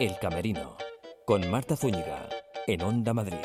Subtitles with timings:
[0.00, 0.78] El Camerino,
[1.26, 2.26] con Marta Zúñiga,
[2.66, 3.36] en Onda Madrid.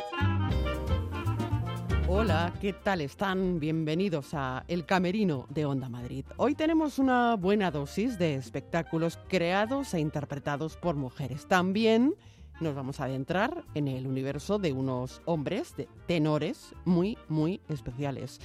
[2.08, 3.60] Hola, ¿qué tal están?
[3.60, 6.24] Bienvenidos a El Camerino de Onda Madrid.
[6.38, 11.46] Hoy tenemos una buena dosis de espectáculos creados e interpretados por mujeres.
[11.46, 12.16] También
[12.62, 18.40] nos vamos a adentrar en el universo de unos hombres, de tenores muy, muy especiales.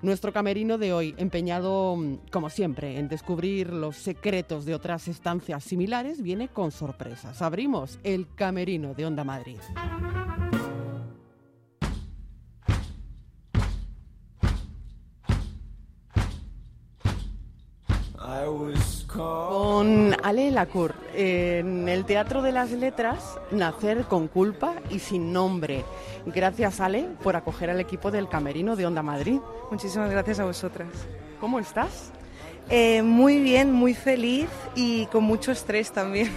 [0.00, 5.64] Nuestro camerino de hoy, empeñado, mm, como siempre, en descubrir los secretos de otras estancias
[5.64, 7.42] similares, viene con sorpresas.
[7.42, 9.58] Abrimos el camerino de Onda Madrid.
[20.28, 25.86] Ale Lacour, en el Teatro de las Letras, Nacer con culpa y sin nombre.
[26.26, 29.40] Gracias, Ale, por acoger al equipo del Camerino de Onda Madrid.
[29.70, 30.90] Muchísimas gracias a vosotras.
[31.40, 32.12] ¿Cómo estás?
[32.68, 36.30] Eh, muy bien, muy feliz y con mucho estrés también.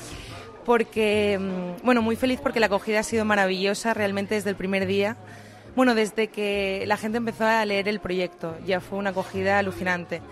[0.64, 4.86] Porque, mm, bueno, muy feliz porque la acogida ha sido maravillosa realmente desde el primer
[4.86, 5.18] día.
[5.76, 10.22] Bueno, desde que la gente empezó a leer el proyecto, ya fue una acogida alucinante.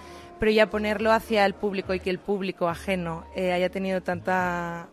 [0.44, 4.88] Pero ya ponerlo hacia el público y que el público ajeno eh, haya tenido tanta,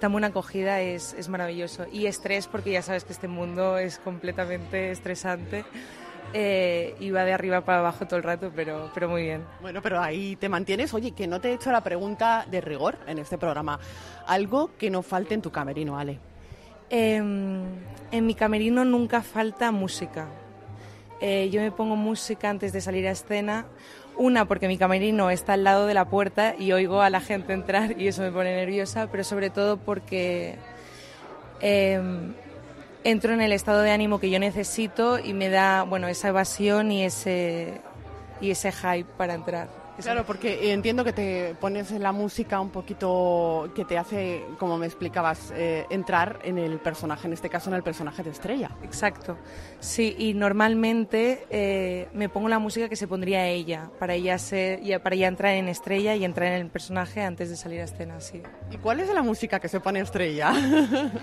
[0.00, 1.86] tan buena acogida es, es maravilloso.
[1.90, 5.64] Y estrés porque ya sabes que este mundo es completamente estresante.
[6.34, 9.46] Eh, y va de arriba para abajo todo el rato, pero, pero muy bien.
[9.62, 10.92] Bueno, pero ahí te mantienes.
[10.92, 13.80] Oye, que no te he hecho la pregunta de rigor en este programa.
[14.26, 16.20] Algo que no falte en tu camerino, Ale.
[16.90, 17.64] Em,
[18.10, 20.28] en mi camerino nunca falta música.
[21.24, 23.64] Eh, yo me pongo música antes de salir a escena.
[24.16, 27.52] Una, porque mi camerino está al lado de la puerta y oigo a la gente
[27.52, 30.56] entrar y eso me pone nerviosa, pero sobre todo porque
[31.60, 32.34] em,
[33.04, 36.92] entro en el estado de ánimo que yo necesito y me da bueno esa evasión
[36.92, 37.80] y ese
[38.40, 39.81] y ese hype para entrar.
[40.00, 44.86] Claro, porque entiendo que te pones la música un poquito que te hace, como me
[44.86, 48.70] explicabas, eh, entrar en el personaje, en este caso en el personaje de Estrella.
[48.82, 49.36] Exacto.
[49.80, 54.80] Sí, y normalmente eh, me pongo la música que se pondría ella, para ella, ser,
[55.02, 58.20] para ella entrar en Estrella y entrar en el personaje antes de salir a escena,
[58.20, 58.42] sí.
[58.70, 60.52] ¿Y cuál es la música que se pone Estrella?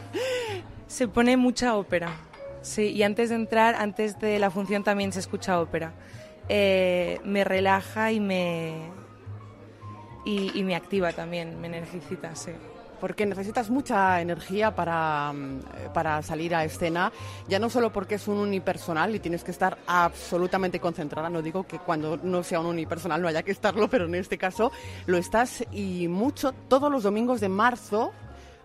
[0.88, 2.11] se pone mucha ópera,
[2.61, 5.94] sí, y antes de entrar, antes de la función también se escucha ópera.
[6.51, 8.89] Eh, me relaja y me,
[10.25, 12.51] y, me activa también, me energicita, sí.
[12.99, 17.13] Porque necesitas mucha energía para, mm, para salir a escena,
[17.47, 21.65] ya no solo porque es un unipersonal y tienes que estar absolutamente concentrada, no digo
[21.65, 24.71] que cuando no sea un unipersonal no haya que estarlo, pero en este caso
[25.05, 28.11] lo estás y mucho todos los domingos de marzo.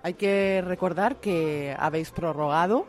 [0.02, 2.86] Hay que recordar que habéis prorrogado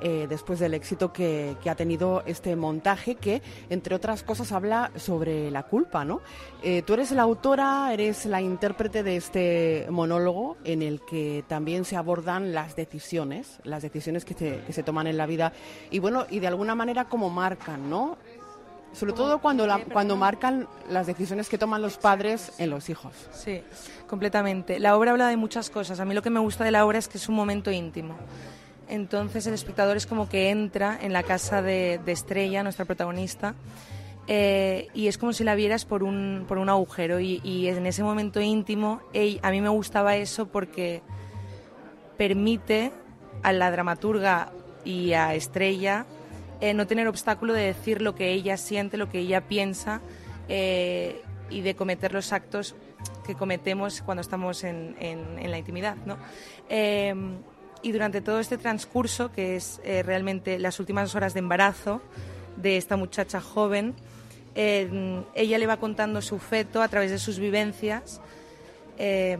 [0.00, 5.50] eh, después del éxito que, ha tenido este montaje que, entre otras cosas, habla sobre
[5.50, 6.20] la culpa, ¿no?
[6.62, 11.84] Eh, tú eres la autora, eres la intérprete de este monólogo en el que también
[11.84, 15.52] se abordan las decisiones, las decisiones que, se toman en la vida
[15.90, 18.16] y, bueno, y de alguna manera como marcan, ¿no?
[18.92, 23.12] Sobre todo cuando, cuando marcan las decisiones que toman los padres en los hijos.
[23.32, 23.62] Sí,
[24.06, 24.80] completamente.
[24.80, 26.00] La obra habla de muchas cosas.
[26.00, 28.16] A mí lo que me gusta de la obra es que es un momento íntimo.
[28.88, 33.54] Entonces el espectador es como que entra en la casa de, Estrella, nuestra protagonista,
[34.26, 37.20] eh, y es como si la vieras por un, por un agujero.
[37.20, 39.00] Y, en ese momento íntimo,
[39.42, 41.02] a mí me gustaba eso porque
[42.16, 42.92] permite
[43.42, 44.52] a la dramaturga
[44.84, 46.06] y a Estrella
[46.60, 50.00] eh, no tener obstáculo de decir lo que ella siente, lo que ella piensa
[50.48, 52.74] eh, y de cometer los actos
[53.24, 55.96] que cometemos cuando estamos en, en la intimidad.
[56.04, 56.16] ¿no?
[57.82, 62.00] Y durante todo este transcurso, que es eh, realmente las últimas horas de embarazo
[62.56, 63.94] de esta muchacha joven,
[64.54, 68.20] eh, ella le va contando su feto a través de sus vivencias
[68.98, 69.38] eh,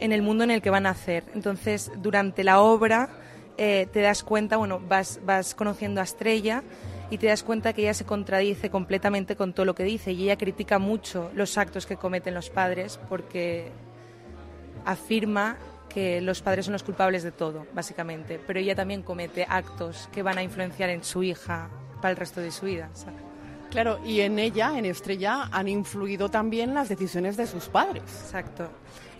[0.00, 1.24] en el mundo en el que van a nacer.
[1.34, 3.08] Entonces, durante la obra
[3.56, 6.62] te das cuenta, bueno, vas, vas conociendo a Estrella
[7.10, 10.24] y te das cuenta que ella se contradice completamente con todo lo que dice y
[10.24, 13.72] ella critica mucho los actos que cometen los padres porque
[14.84, 15.56] afirma
[15.98, 20.22] que los padres son los culpables de todo, básicamente, pero ella también comete actos que
[20.22, 21.68] van a influenciar en su hija
[22.00, 22.88] para el resto de su vida.
[23.70, 28.04] Claro, y en ella, en Estrella, han influido también las decisiones de sus padres.
[28.04, 28.68] Exacto,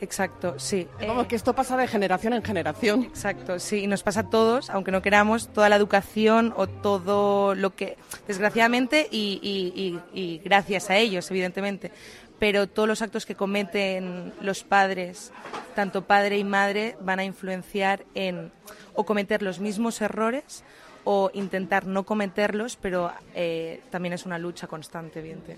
[0.00, 0.86] exacto, sí.
[1.04, 3.02] Como que esto pasa de generación en generación.
[3.02, 7.56] Exacto, sí, y nos pasa a todos, aunque no queramos, toda la educación o todo
[7.56, 7.98] lo que,
[8.28, 11.90] desgraciadamente, y, y gracias a ellos, evidentemente,
[12.38, 15.32] pero todos los actos que cometen los padres,
[15.74, 18.52] tanto padre y madre, van a influenciar en
[18.94, 20.64] o cometer los mismos errores
[21.04, 25.56] o intentar no cometerlos, pero eh, también es una lucha constante, evidente.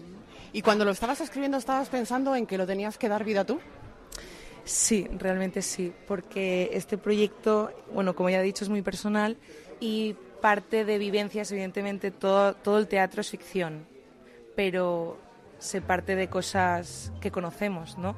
[0.53, 3.59] ¿Y cuando lo estabas escribiendo estabas pensando en que lo tenías que dar vida tú?
[4.65, 9.37] Sí, realmente sí, porque este proyecto, bueno, como ya he dicho, es muy personal
[9.81, 13.87] y parte de vivencias, evidentemente todo, todo el teatro es ficción,
[14.55, 15.19] pero
[15.61, 18.17] se parte de cosas que conocemos, ¿no?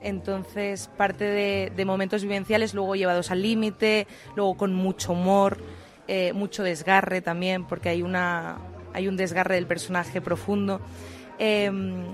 [0.00, 4.06] Entonces, parte de, momentos vivenciales, luego llevados al límite,
[4.36, 5.58] luego con mucho humor,
[6.06, 8.58] eh, mucho desgarre también, porque hay, una,
[8.94, 10.80] hay un desgarre del personaje profundo.
[11.38, 12.04] Em,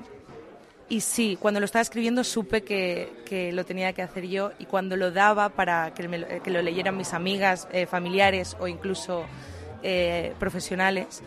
[0.89, 4.97] y sí, cuando lo estaba escribiendo supe que, lo tenía que hacer yo y cuando
[4.97, 6.03] lo daba para que,
[6.51, 9.25] lo leyeran mis amigas, eh, familiares o incluso
[9.83, 11.23] eh, profesionales,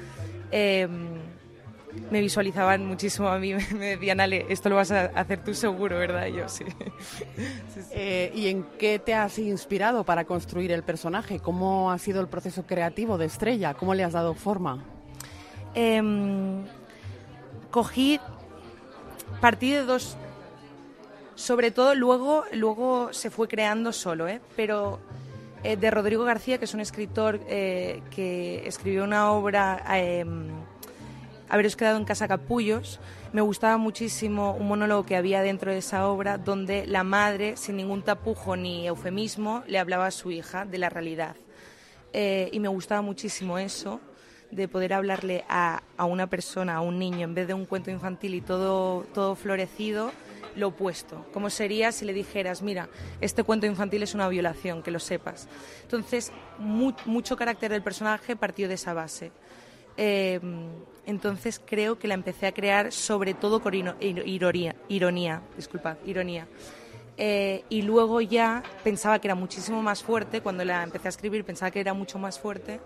[0.52, 1.35] em,
[2.12, 5.98] me visualizaban muchísimo a mí, me decían, Ale, esto lo vas a hacer tú seguro,
[5.98, 6.28] ¿verdad?
[6.28, 6.66] yo sí.
[7.92, 11.40] Eh, ¿Y en qué te has inspirado para construir el personaje?
[11.40, 13.74] ¿Cómo ha sido el proceso creativo de Estrella?
[13.74, 14.84] ¿Cómo le has dado forma?
[15.74, 16.66] Em,
[17.72, 18.20] cogí
[19.42, 20.18] partí de dos.
[21.36, 24.40] Sobre todo luego, luego se fue creando solo, ¿eh?
[24.56, 25.00] pero
[25.66, 30.24] eh, de Rodrigo García, que es un escritor eh, que escribió una obra, eh,
[31.48, 33.00] Haberos quedado en casa capullos,
[33.32, 37.78] me gustaba muchísimo un monólogo que había dentro de esa obra donde la madre, sin
[37.78, 41.36] ningún tapujo ni eufemismo, le hablaba a su hija de la realidad.
[42.14, 44.00] y me gustaba muchísimo eso
[44.50, 47.92] de poder hablarle a, a, una persona, a un niño, en vez de un cuento
[47.92, 50.12] infantil y todo, todo florecido,
[50.56, 51.26] lo opuesto.
[51.34, 52.88] ¿Cómo sería si le dijeras, mira,
[53.22, 55.48] este cuento infantil es una violación, que lo sepas?
[55.84, 59.32] Entonces, mucho carácter del personaje partió de esa base.
[59.98, 60.40] Eh,
[61.06, 66.48] entonces creo que la empecé a crear sobre todo con ironía, ironía, disculpad, ironía.
[67.18, 71.46] Eh, y luego ya pensaba que era muchísimo más fuerte, cuando la empecé a escribir
[71.46, 72.80] pensaba que era mucho más fuerte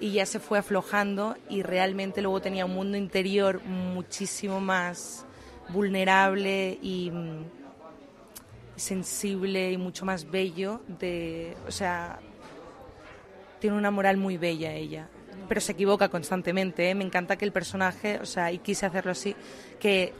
[0.00, 5.26] y ya se fue aflojando y realmente luego tenía un mundo interior muchísimo más
[5.70, 7.44] vulnerable y mm,
[8.76, 12.20] sensible y mucho más bello de o sea
[13.58, 15.08] tiene una moral muy bella ella
[15.46, 16.94] pero se equivoca constantemente ¿eh?
[16.94, 19.36] me encanta que el personaje o sea y quise hacerlo así
[19.78, 20.12] que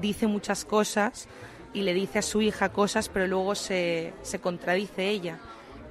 [0.00, 1.28] dice muchas cosas
[1.72, 5.38] y le dice a su hija cosas pero luego se, se contradice ella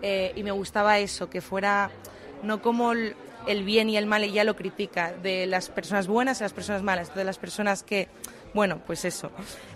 [0.01, 1.89] eh, y me gustaba eso que fuera
[2.43, 3.15] no como el,
[3.63, 7.13] bien y el mal ella lo critica, de las personas buenas y las personas malas,
[7.15, 8.07] de las personas que,
[8.55, 9.29] bueno, pues eso.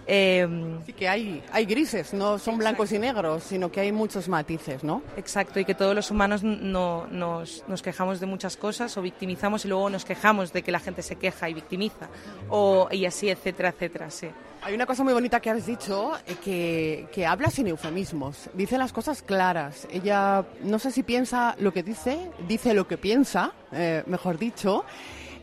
[0.08, 4.28] Em, sí que hay, hay grises, no son blancos y negros, sino que hay muchos
[4.30, 5.04] matices, ¿no?
[5.18, 9.66] Exacto, y que todos los humanos no, nos, nos quejamos de muchas cosas o victimizamos
[9.66, 12.08] y luego nos quejamos de que la gente se queja y victimiza,
[12.48, 14.30] o, y así, etcétera, etcétera, sí.
[14.62, 18.78] Hay una cosa muy bonita que has dicho, eh, que, que habla sin eufemismos, dice
[18.78, 19.88] las cosas claras.
[19.92, 24.86] Ella, no sé si piensa lo que dice, dice lo que piensa, eh, mejor dicho,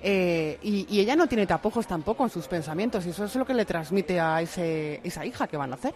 [0.08, 3.54] eh, y, ella no tiene tapujos tampoco en sus pensamientos, y eso es lo que
[3.54, 5.94] le transmite a ese, esa hija que van a hacer.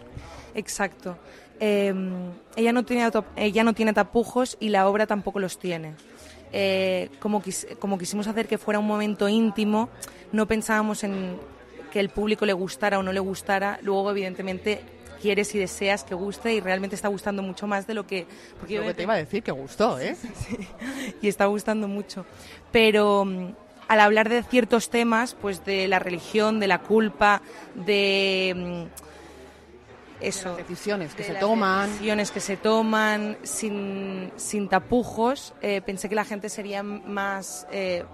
[0.53, 1.17] Exacto.
[1.61, 5.95] Em, ella, no tiene, ella no tiene tapujos y la obra tampoco los tiene.
[7.19, 7.41] como,
[7.79, 9.87] como quisimos hacer que fuera un momento íntimo,
[10.33, 11.37] no pensábamos en
[11.89, 14.81] que el público le gustara o no le gustara, luego evidentemente
[15.21, 18.25] quieres y deseas que guste y realmente está gustando mucho más de lo que...
[18.59, 20.17] Porque lo que te iba a decir, que gustó, ¿eh?
[21.21, 22.25] y está gustando mucho.
[22.71, 23.53] Pero mm,
[23.91, 27.41] al hablar de ciertos temas, pues de la religión, de la culpa,
[27.75, 28.53] de...
[28.55, 29.01] Mm,
[30.21, 31.89] eso, las decisiones que se toman.
[31.89, 35.53] Decisiones que se toman sin, sin tapujos.
[35.61, 38.05] Eh, pensé que la gente sería más eh,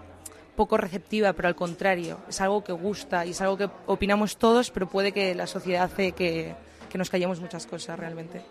[0.55, 4.71] poco receptiva, pero al contrario, es algo que gusta y es algo que opinamos todos,
[4.71, 6.55] pero puede que la sociedad hace que,
[6.89, 8.41] que nos callemos muchas cosas realmente.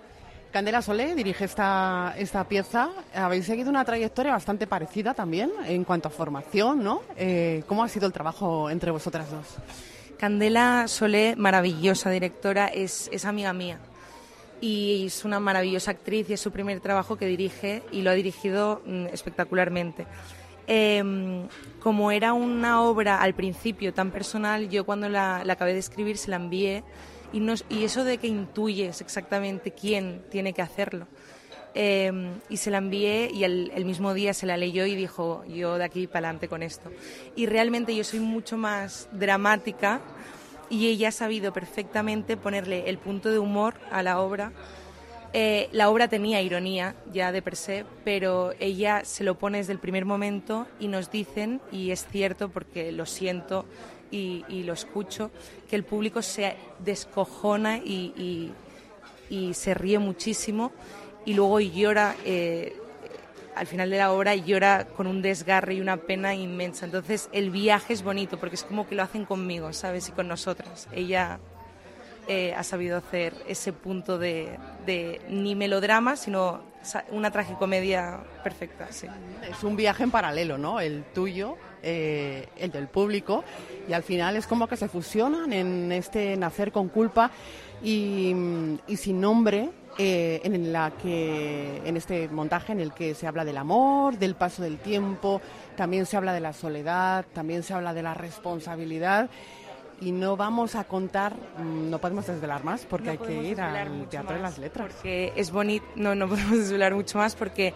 [0.57, 2.89] Candela Solé dirige esta, esta pieza.
[3.15, 7.03] Habéis seguido una trayectoria bastante parecida también en cuanto a formación, ¿no?
[7.15, 9.45] Eh, ¿Cómo ha sido el trabajo entre vosotras dos?
[10.19, 13.81] Candela Solé, maravillosa directora, es, es amiga mía
[14.63, 18.15] y es una maravillosa actriz y es su primer trabajo que dirige y lo ha
[18.15, 20.07] dirigido mm, espectacularmente.
[20.67, 21.47] Em,
[21.81, 26.31] como era una obra al principio tan personal, yo cuando la, acabé de escribir se
[26.31, 26.83] la envié
[27.33, 31.07] y, y, eso de que intuyes exactamente quién tiene que hacerlo.
[31.75, 35.45] Em, y se la envié y el, el, mismo día se la leyó y dijo,
[35.47, 36.91] yo de aquí para adelante con esto.
[37.35, 40.01] Y realmente yo soy mucho más dramática
[40.71, 44.53] y ella ha sabido perfectamente ponerle el punto de humor a la obra
[45.39, 49.75] eh, la obra tenía ironía ya de per se, pero ella se lo pone desde
[49.75, 53.67] el primer momento y nos dicen, y es cierto porque lo siento
[54.11, 55.31] y, lo escucho,
[55.69, 58.53] que el público se descojona y,
[59.53, 60.73] se ríe muchísimo
[61.25, 62.15] y luego llora.
[62.25, 62.77] Eh,
[63.57, 66.85] al final de la obra llora con un desgarre y una pena inmensa.
[66.85, 70.11] Entonces el viaje es bonito porque es como que lo hacen conmigo, ¿sabes?
[70.11, 70.89] Y con nosotras.
[70.93, 71.41] Ella
[72.29, 76.61] eh, ha sabido hacer ese punto de, de, ni melodrama, sino
[77.11, 78.89] una tragicomedia perfecta.
[78.91, 79.07] Sí.
[79.49, 80.81] Es un viaje en paralelo, ¿no?
[80.81, 83.45] El tuyo, eh, el del público,
[83.89, 87.31] y al final es como que se fusionan en este nacer con culpa
[87.83, 88.35] y,
[88.97, 89.71] sin nombre.
[89.99, 94.35] Eh, en la que en este montaje en el que se habla del amor, del
[94.35, 95.41] paso del tiempo,
[95.75, 99.31] también se habla de la soledad, también se habla de la responsabilidad
[100.01, 104.37] y no vamos a contar, no podemos desvelar más porque hay que ir al Teatro
[104.37, 104.93] de las Letras.
[104.93, 107.75] Porque es bonito, no, no podemos desvelar mucho más porque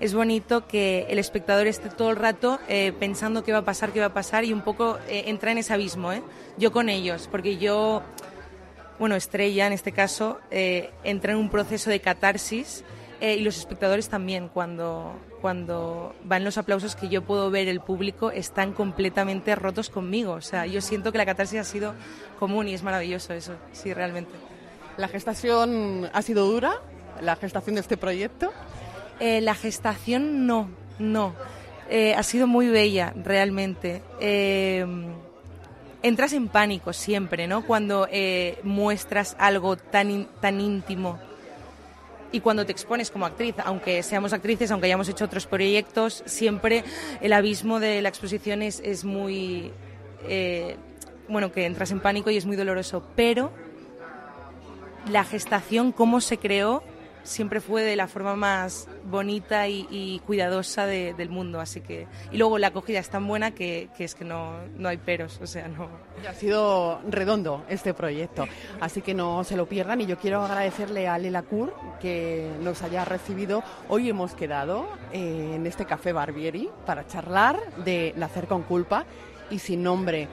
[0.00, 3.92] es bonito que el espectador esté todo el rato eh, pensando qué va a pasar,
[3.92, 6.22] qué va a pasar y un poco eh, entra en ese abismo, ¿eh?
[6.56, 8.02] Yo con ellos, porque yo,
[8.98, 12.84] bueno, Estrella en este caso, eh, entra en un proceso de catarsis
[13.20, 17.80] eh, y los espectadores también, cuando, cuando van los aplausos que yo puedo ver el
[17.80, 20.32] público, están completamente rotos conmigo.
[20.32, 21.94] O sea, yo siento que la catarsis ha sido
[22.38, 24.32] común y es maravilloso eso, sí, realmente.
[24.96, 26.74] ¿La gestación ha sido dura?
[27.20, 28.52] ¿La gestación de este proyecto?
[29.20, 31.34] Eh, la gestación no, no.
[31.90, 34.02] Eh, ha sido muy bella, realmente.
[34.20, 34.86] Eh,
[36.02, 37.64] entras en pánico siempre, ¿no?
[37.66, 41.18] Cuando eh, muestras algo tan, in, tan íntimo
[42.32, 46.84] y cuando te expones como actriz, aunque seamos actrices, aunque hayamos hecho otros proyectos, siempre
[47.20, 49.72] el abismo de la exposición es, es muy...
[50.28, 50.76] Eh,
[51.28, 53.52] bueno, que entras en pánico y es muy doloroso, pero
[55.10, 56.82] la gestación, cómo se creó,
[57.22, 61.60] siempre fue de la forma más bonita y, cuidadosa de, del mundo.
[61.60, 64.88] Así que y luego la acogida es tan buena que, que es que no, no,
[64.88, 65.88] hay peros, o sea, no.
[66.28, 68.46] Ha sido redondo este proyecto,
[68.80, 70.00] así que no se lo pierdan.
[70.00, 73.62] Y yo quiero agradecerle a Lela Cur que nos haya recibido.
[73.88, 79.04] Hoy hemos quedado eh, en este café Barbieri para charlar de nacer con culpa
[79.50, 80.28] y sin nombre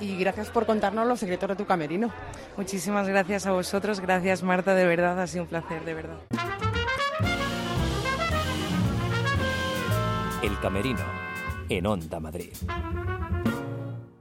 [0.00, 2.10] y gracias por contarnos los secretos de tu camerino.
[2.56, 6.18] Muchísimas gracias a vosotros, gracias Marta, de verdad, ha sido un placer, de verdad.
[10.42, 11.04] El Camerino,
[11.68, 12.52] en Onda Madrid.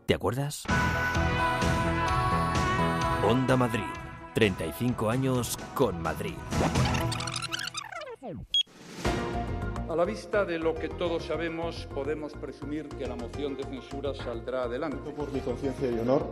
[0.05, 0.63] ¿Te acuerdas?
[3.25, 3.83] Onda Madrid,
[4.33, 6.35] 35 años con Madrid.
[9.89, 14.13] A la vista de lo que todos sabemos, podemos presumir que la moción de censura
[14.13, 15.09] saldrá adelante.
[15.11, 16.31] Por mi conciencia y honor,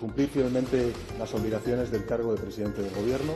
[0.00, 3.34] cumplir fielmente las obligaciones del cargo de presidente del Gobierno,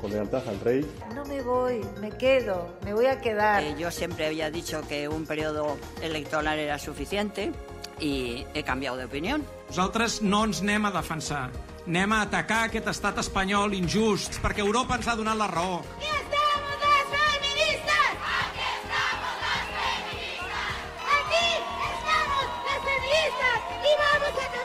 [0.00, 0.86] con lealtad al rey.
[1.12, 3.64] No me voy, me quedo, me voy a quedar.
[3.64, 7.50] Eh, yo siempre había dicho que un periodo electoral era suficiente
[7.98, 9.40] i he canviat d'opinió.
[9.70, 11.48] Nosaltres no ens anem a defensar,
[11.82, 15.82] anem a atacar aquest estat espanyol injust, perquè Europa ens ha donat la raó.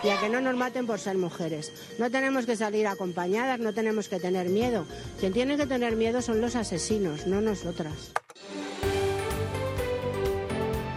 [0.03, 1.73] Y a que no nos maten por ser mujeres.
[1.99, 4.85] No tenemos que salir acompañadas, no tenemos que tener miedo.
[5.19, 8.13] Quien tiene que tener miedo son los asesinos, no nosotras.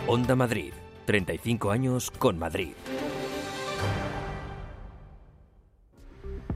[0.06, 0.72] Onda Madrid,
[1.06, 2.74] 35 años con Madrid.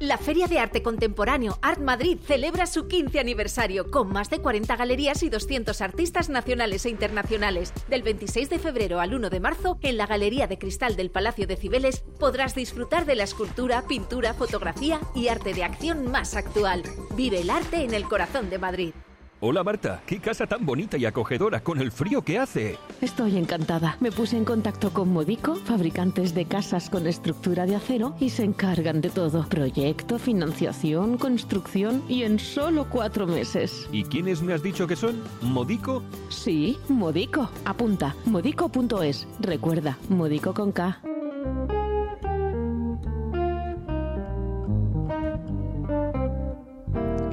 [0.00, 4.76] La Feria de Arte Contemporáneo Art Madrid celebra su 15 aniversario con más de 40
[4.76, 7.72] galerías y 200 artistas nacionales e internacionales.
[7.88, 11.46] Del 26 de febrero al 1 de marzo, en la Galería de Cristal del Palacio
[11.46, 16.82] de Cibeles, podrás disfrutar de la escultura, pintura, fotografía y arte de acción más actual.
[17.14, 18.92] Vive el arte en el corazón de Madrid.
[19.38, 22.78] Hola Marta, qué casa tan bonita y acogedora con el frío que hace.
[23.02, 23.98] Estoy encantada.
[24.00, 28.44] Me puse en contacto con Modico, fabricantes de casas con estructura de acero, y se
[28.44, 29.46] encargan de todo.
[29.50, 33.86] Proyecto, financiación, construcción y en solo cuatro meses.
[33.92, 35.22] ¿Y quiénes me has dicho que son?
[35.42, 36.02] ¿Modico?
[36.30, 37.50] Sí, Modico.
[37.66, 39.28] Apunta, modico.es.
[39.40, 40.98] Recuerda, Modico con K.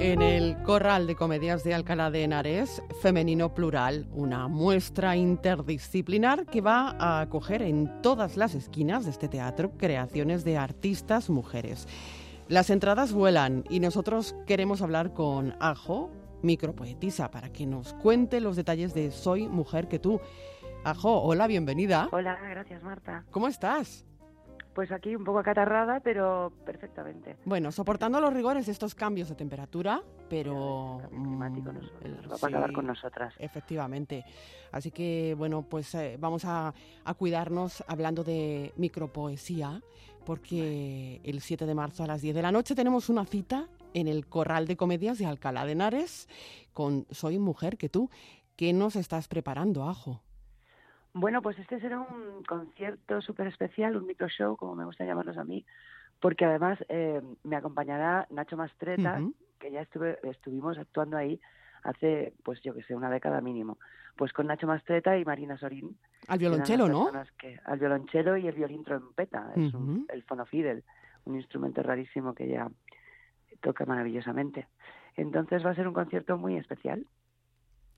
[0.04, 6.60] En el Corral de Comedias de Alcalá de Henares, Femenino Plural, una muestra interdisciplinar que
[6.60, 11.88] va a acoger en todas las esquinas de este teatro creaciones de artistas mujeres.
[12.50, 18.58] Las entradas vuelan y nosotros queremos hablar con Ajo, micropoetisa, para que nos cuente los
[18.58, 20.20] detalles de Soy Mujer que tú.
[20.84, 22.10] Ajo, hola, bienvenida.
[22.12, 23.24] Hola, gracias Marta.
[23.32, 24.06] ¿Cómo estás?
[24.74, 27.38] Pues aquí un poco acatarrada, pero perfectamente.
[27.46, 31.00] Bueno, soportando los rigores de estos cambios de temperatura, pero...
[31.04, 33.36] El climático nos, nos va sí, a acabar con nosotras.
[33.38, 34.26] Efectivamente.
[34.72, 36.74] Así que, bueno, pues eh, vamos a,
[37.06, 39.82] a, cuidarnos hablando de micropoesía,
[40.26, 44.08] porque el 7 de marzo a las 10 de la noche tenemos una cita en
[44.08, 46.28] el Corral de Comedias de Alcalá de Henares
[46.74, 48.10] con Soy Mujer que tú.
[48.56, 50.22] ¿Qué nos estás preparando, Ajo?
[51.14, 55.38] Bueno, pues este será un concierto súper especial, un micro show, como me gusta llamarlos
[55.38, 55.66] a mí,
[56.20, 59.18] porque además eh, me acompañará Nacho Mastreta,
[59.60, 61.40] que ya estuve, estuvimos actuando ahí
[61.84, 63.78] hace, pues yo que sé, una década mínimo.
[64.16, 65.98] Pues con Nacho Mastreta y Marina Sorín.
[66.28, 66.40] Al
[66.78, 67.24] violonchelo, ¿no?
[67.38, 70.84] Que, al violonchelo y el violín trompeta, es un- el fonofidel,
[71.26, 72.70] un instrumento rarísimo que ella
[73.62, 74.68] toca maravillosamente.
[75.16, 77.06] Entonces va a ser un concierto muy especial.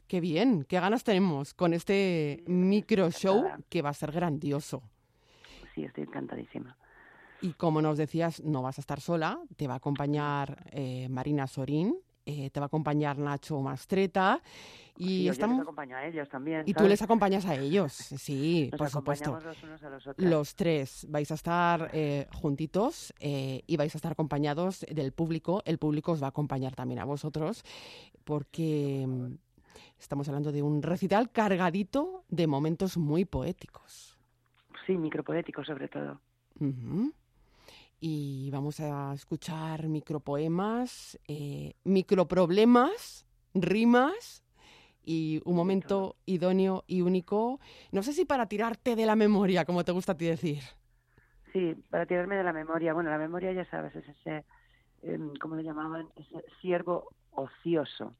[0.07, 4.83] Qué bien, qué ganas tenemos con este micro show que va a ser grandioso.
[5.73, 6.77] Sí, estoy encantadísima.
[7.41, 11.47] Y como nos decías, no vas a estar sola, te va a acompañar eh, Marina
[11.47, 11.97] Sorín,
[12.27, 14.41] eh, te va a acompañar Nacho Mastreta
[14.97, 15.61] y Sí, yo les estamos...
[15.61, 16.63] acompaño a ellos también.
[16.65, 19.39] Y tú les acompañas a ellos, sí, Nos por supuesto.
[19.39, 20.29] los unos a los otros.
[20.29, 25.61] Los tres vais a estar eh, juntitos eh, y vais a estar acompañados del público.
[25.65, 27.63] El público os va a acompañar también a vosotros
[28.23, 29.07] porque
[29.99, 34.17] estamos hablando de un recital cargadito de momentos muy poéticos.
[34.85, 36.19] Sí, micropoético sobre todo.
[37.99, 44.43] Y vamos a escuchar micropoemas, eh, microproblemas, rimas
[45.03, 47.59] y un momento idóneo y único.
[47.91, 50.61] No sé si para tirarte de la memoria, como te gusta a ti decir.
[51.53, 52.93] Sí, para tirarme de la memoria.
[52.93, 54.45] Bueno, la memoria ya sabes, es ese,
[55.03, 56.09] em, ¿cómo lo llamaban?
[56.15, 58.15] Ese ciervo ocioso.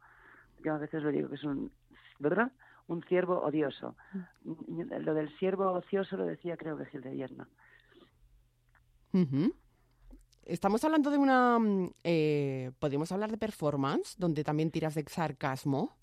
[0.66, 1.72] Yo a veces lo digo que es un,
[2.18, 2.52] ¿verdad?
[2.88, 3.96] Un ciervo odioso.
[4.44, 7.48] Lo del ciervo ocioso lo decía creo que Gil de Vierno.
[9.14, 9.54] Ujú.
[10.44, 11.60] Estamos hablando de una...
[11.60, 15.96] mm, eh, Podríamos hablar de performance, donde también tiras de sarcasmo.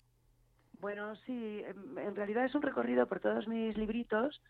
[0.79, 1.63] Bueno, sí,
[1.97, 4.41] en realidad es un recorrido por todos mis libritos.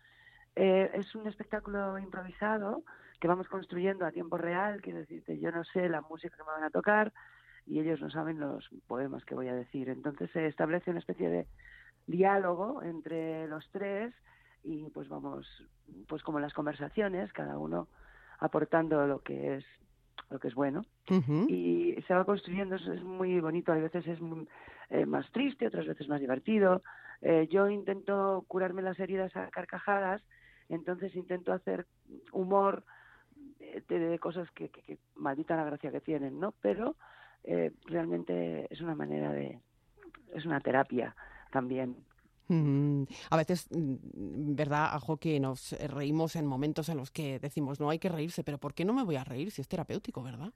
[0.55, 2.84] Eh, es un espectáculo improvisado
[3.20, 6.51] que vamos construyendo a tiempo real, quiero decirte, yo no sé la música que me
[6.51, 7.13] van a tocar
[7.65, 9.89] y ellos no saben los poemas que voy a decir.
[9.89, 11.48] Entonces se establece una especie de
[12.08, 14.13] diálogo entre los tres
[14.63, 15.48] y pues vamos,
[16.08, 17.88] pues como las conversaciones, cada uno
[18.39, 19.65] aportando lo que es
[20.29, 20.84] lo que es bueno
[21.48, 24.48] y se va construyendo, es, muy bonito, a veces es muy,
[24.89, 26.82] eh, más triste, otras veces más divertido.
[27.21, 30.21] Eh, yo intento curarme las heridas a carcajadas,
[30.69, 31.86] entonces intento hacer
[32.32, 32.84] humor
[33.60, 36.54] eh, de, de cosas que, que, que maldita la gracia que tienen, ¿no?
[36.62, 36.95] Pero
[37.43, 39.60] eh, realmente es una manera de,
[40.34, 41.15] es una terapia
[41.51, 41.95] también.
[42.47, 47.39] Mm, A veces, mm, ¿verdad, Ajo, que nos eh, reímos en momentos en los que
[47.39, 49.67] decimos, no hay que reírse, pero ¿por qué no me voy a reír si es
[49.67, 50.51] terapéutico, verdad?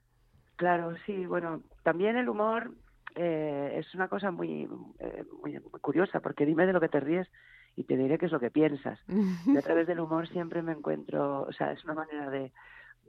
[0.56, 2.72] Claro, sí, bueno, también el humor
[3.14, 7.28] eh, es una cosa muy, eh, muy curiosa, porque dime de lo que te ríes
[7.74, 8.98] y te diré qué es lo que piensas.
[9.46, 12.52] Y a través del humor siempre me encuentro, o sea, es una manera de,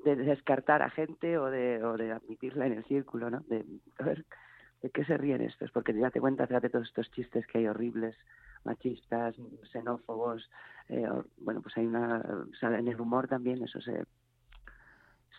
[0.04, 3.42] de descartar a gente o de, o de admitirla en el círculo, ¿no?
[3.48, 3.66] De,
[4.00, 4.26] a ver,
[4.82, 5.72] ¿de qué se ríen estos?
[5.72, 8.16] Porque date cuenta, fíjate todos estos chistes que hay horribles,
[8.64, 9.36] machistas,
[9.72, 10.50] xenófobos,
[10.90, 11.08] eh,
[11.38, 12.18] bueno, pues hay una,
[12.52, 14.06] o sea, en el humor también eso se,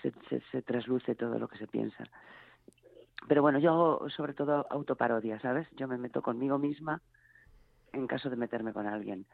[0.03, 2.05] se, se, se trasluce todo lo que se piensa.
[3.29, 5.69] Pero bueno, yo hago sobre todo autoparodia, ¿sabes?
[5.77, 7.01] Yo me meto conmigo misma
[7.93, 9.27] en caso de meterme con alguien.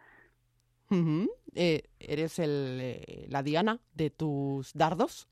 [1.54, 5.28] Eh, ¿Eres el, eh, la Diana de tus dardos?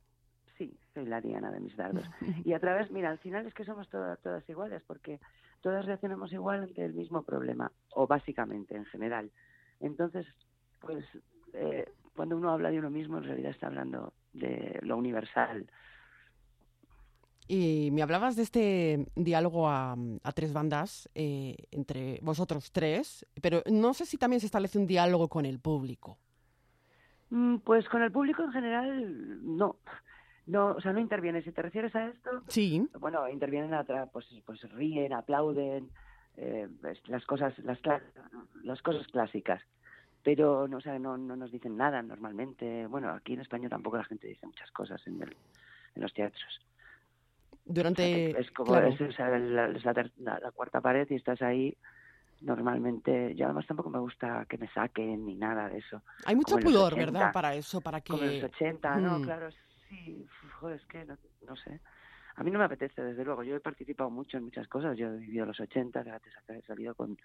[0.57, 2.05] Sí, soy la Diana de mis dardos.
[2.45, 5.21] Y a través, mira, al final es que somos todas, todas iguales, porque
[5.61, 9.31] todas reaccionamos igual ante el mismo problema, o básicamente en general.
[9.81, 10.27] Entonces,
[10.81, 11.05] pues
[11.53, 15.67] eh, cuando uno habla de uno mismo, en realidad está hablando de lo universal.
[17.47, 23.63] Y me hablabas de este diálogo a, a tres bandas eh, entre vosotros tres, pero
[23.71, 26.19] no sé si también se establece un diálogo con el público.
[27.31, 29.77] Mm, Pues con el público en general, no.
[30.47, 31.43] No, o sea, no interviene.
[31.43, 32.87] Si te refieres a esto, Sí.
[32.99, 35.91] bueno, intervienen atrás, pues, pues ríen, aplauden,
[36.37, 37.79] eh, es- las cosas, las,
[38.63, 39.63] las cosas clásicas.
[40.23, 42.87] Pero no, o sea, no, no nos dicen nada normalmente.
[42.87, 45.37] Bueno, aquí en España tampoco la gente dice muchas cosas en, el-
[45.95, 46.61] en los teatros.
[47.65, 48.39] Durante...
[48.39, 48.89] Es como claro.
[48.89, 51.77] es, o sea, la, la la- cuarta pared y estás ahí.
[52.41, 56.03] Normalmente, yo además tampoco me gusta que me saquen ni nada de eso.
[56.27, 57.13] Hay mucho pudor, 80.
[57.13, 57.33] ¿verdad?
[57.33, 58.13] Para eso, para que...
[58.13, 59.19] Como en los 80, ¿no?
[59.19, 59.23] Mm.
[59.23, 59.49] Claro,
[59.89, 60.27] sí.
[60.61, 61.81] Joder, es que no, no sé.
[62.37, 63.45] A mí no me apetece, desde luego.
[63.45, 64.97] Yo he participado mucho en muchas cosas.
[64.99, 67.17] Yo he vivido los 80, fíjate, he salido con...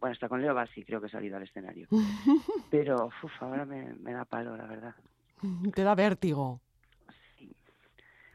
[0.00, 1.88] Bueno, hasta con Leo Bassi creo que he salido al escenario.
[2.70, 4.94] Pero, uf, ahora me, me da palo, la verdad.
[5.74, 6.60] Te da vértigo.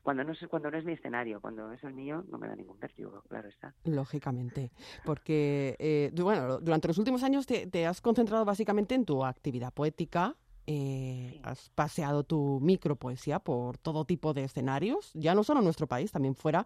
[0.04, 2.56] Cuando no, es, cuando no es mi escenario, cuando es el mío, no me da
[2.56, 3.74] ningún vértigo, claro está.
[3.86, 4.72] Lógicamente,
[5.06, 9.74] porque eh, bueno, durante los últimos años te, te has concentrado básicamente en tu actividad
[9.74, 10.36] poética,
[10.66, 15.88] eh, has paseado tu micropoesía por todo tipo de escenarios, ya no solo en nuestro
[15.88, 16.66] país, también fuera,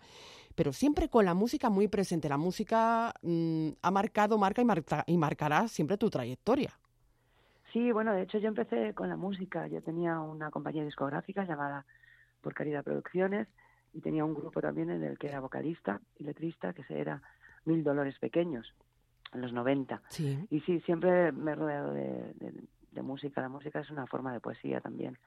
[0.56, 2.30] pero siempre con la música muy presente.
[2.30, 6.78] La música mm, ha marcado, marca y, marca y marcará siempre tu trayectoria.
[7.74, 9.68] Sí, bueno, de hecho yo empecé con la música.
[9.68, 11.86] Yo tenía una compañía discográfica llamada
[12.42, 13.48] por Caridad Producciones
[13.94, 17.22] y tenía un grupo también en el que era vocalista y letrista, que se era
[17.66, 18.74] Mil Dolores Pequeños,
[19.34, 20.02] en los 90.
[20.10, 20.46] Sí.
[20.50, 23.42] Y sí, siempre me he rodeado de, de- de música.
[23.42, 25.18] La música es una forma de poesía también.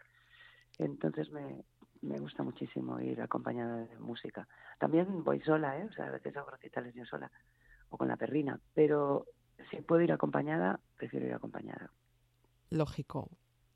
[0.79, 1.63] Entonces me,
[2.03, 4.49] me gusta muchísimo ir acompañada de música.
[4.79, 5.85] También voy sola, ¿eh?
[5.89, 7.31] O sea, a veces hago recitales yo sola
[7.91, 8.59] o con la perrina.
[8.75, 9.27] Pero
[9.71, 11.91] si puedo ir acompañada, prefiero ir acompañada.
[12.71, 13.31] Lógico.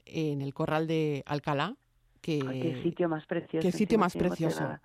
[0.07, 1.77] En el corral de Alcalá,
[2.25, 2.41] que...
[2.49, 3.67] Ay, qué sitio más precioso.
[3.67, 4.79] Qué sitio más precioso.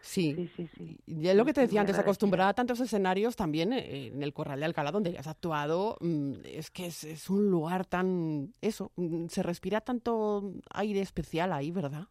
[0.00, 0.34] Sí.
[0.34, 0.98] Sí, sí, sí.
[1.06, 4.32] Y es lo que te decía antes, acostumbrada a tantos escenarios también eh, en el
[4.32, 8.52] Corral de Alcalá, donde has actuado, mm, es que es, es un lugar tan...
[8.60, 12.08] Eso, mm, se respira tanto aire especial ahí, ¿verdad?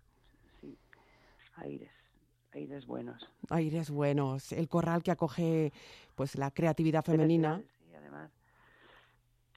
[1.56, 1.92] Aires,
[2.54, 3.28] aires buenos.
[3.50, 4.54] Aires buenos.
[4.54, 5.74] El corral que acoge
[6.16, 7.62] pues la creatividad femenina.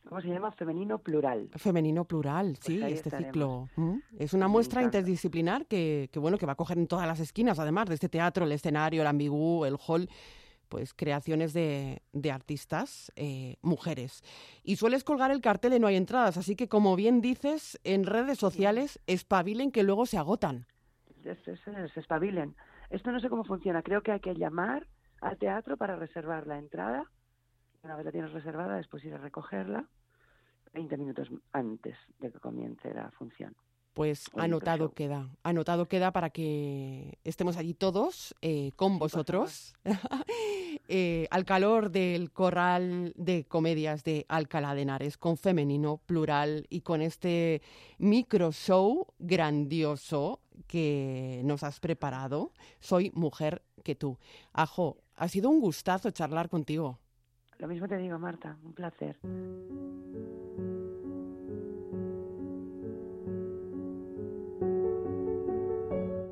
[0.05, 0.09] Sí.
[0.09, 0.53] ¿Cómo se llama?
[0.53, 1.49] Femenino plural.
[1.57, 3.33] Femenino plural, sí, Pues ahí este estaremos.
[3.33, 3.69] ciclo.
[4.19, 7.59] Es una muestra interdisciplinar que, que, bueno, que va a coger en todas las esquinas,
[7.59, 10.09] además de este teatro, el escenario, el ambigú, el hall,
[10.69, 14.23] pues creaciones de, de artistas, eh, mujeres.
[14.63, 18.05] Y sueles colgar el cartel y no hay entradas, así que como bien dices, en
[18.05, 20.67] redes sociales espabilen que luego se agotan.
[21.25, 22.55] Es- es- es- se espabilen.
[22.91, 23.83] Esto no sé cómo funciona.
[23.83, 24.87] Creo que hay que llamar
[25.23, 27.05] al teatro para reservar la entrada.
[27.85, 29.85] Una vez la tienes reservada, después ir a recogerla
[30.73, 33.55] 20 minutos antes de que comience la función.
[33.93, 39.75] Pues Bonito anotado queda, anotado queda para que estemos allí todos eh, con vosotros,
[40.89, 46.81] eh, al calor del corral de comedias de Alcalá de Henares, con femenino, plural y
[46.81, 47.61] con este
[47.99, 52.51] micro show grandioso que nos has preparado.
[52.81, 54.19] Soy mujer que tú.
[54.55, 56.99] Ajo, ha sido un gustazo charlar contigo.
[57.59, 59.17] Lo mismo te digo, Marta, un placer.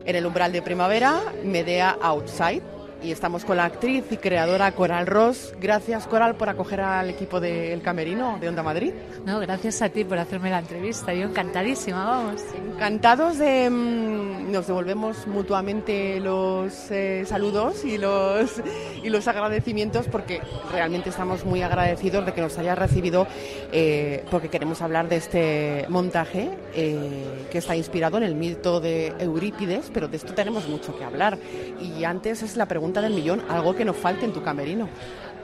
[0.04, 2.81] En el umbral de primavera, Medea Outside.
[3.02, 5.54] Y estamos con la actriz y creadora Coral Ross.
[5.60, 8.92] Gracias, Coral, por acoger al equipo del Camerino de Onda Madrid.
[9.26, 11.12] No, gracias a ti por hacerme la entrevista.
[11.12, 12.42] Yo encantadísima, vamos.
[12.74, 13.68] Encantados de...
[13.68, 18.62] mm, nos devolvemos mutuamente los eh, saludos y los,
[19.02, 23.26] y los agradecimientos porque realmente estamos muy agradecidos de que nos hayas recibido
[23.72, 29.14] eh, porque queremos hablar de este montaje eh, que está inspirado en el mito de
[29.18, 31.38] Eurípides, pero de esto tenemos mucho que hablar.
[31.80, 34.88] Y antes es la pregunta del millón, algo que nos falte en tu camerino.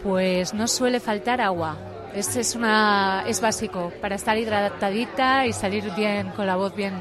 [0.02, 1.76] Pues no suele faltar agua.
[2.14, 6.94] Este es, una, es básico para estar hidratadita y salir bien con la voz bien,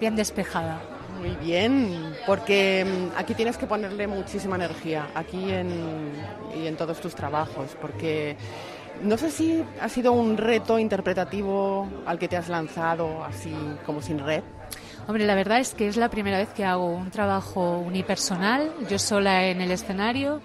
[0.00, 0.80] bien despejada.
[1.20, 6.12] Muy bien, porque mm, aquí tienes que ponerle muchísima energía, aquí en,
[6.56, 8.36] y en todos tus trabajos, porque
[9.02, 13.54] no sé si ha sido un reto interpretativo al que te has lanzado así
[13.84, 14.42] como sin red.
[15.06, 18.98] Hombre, la verdad es que es la primera vez que hago un trabajo unipersonal, yo
[18.98, 20.40] sola en el escenario,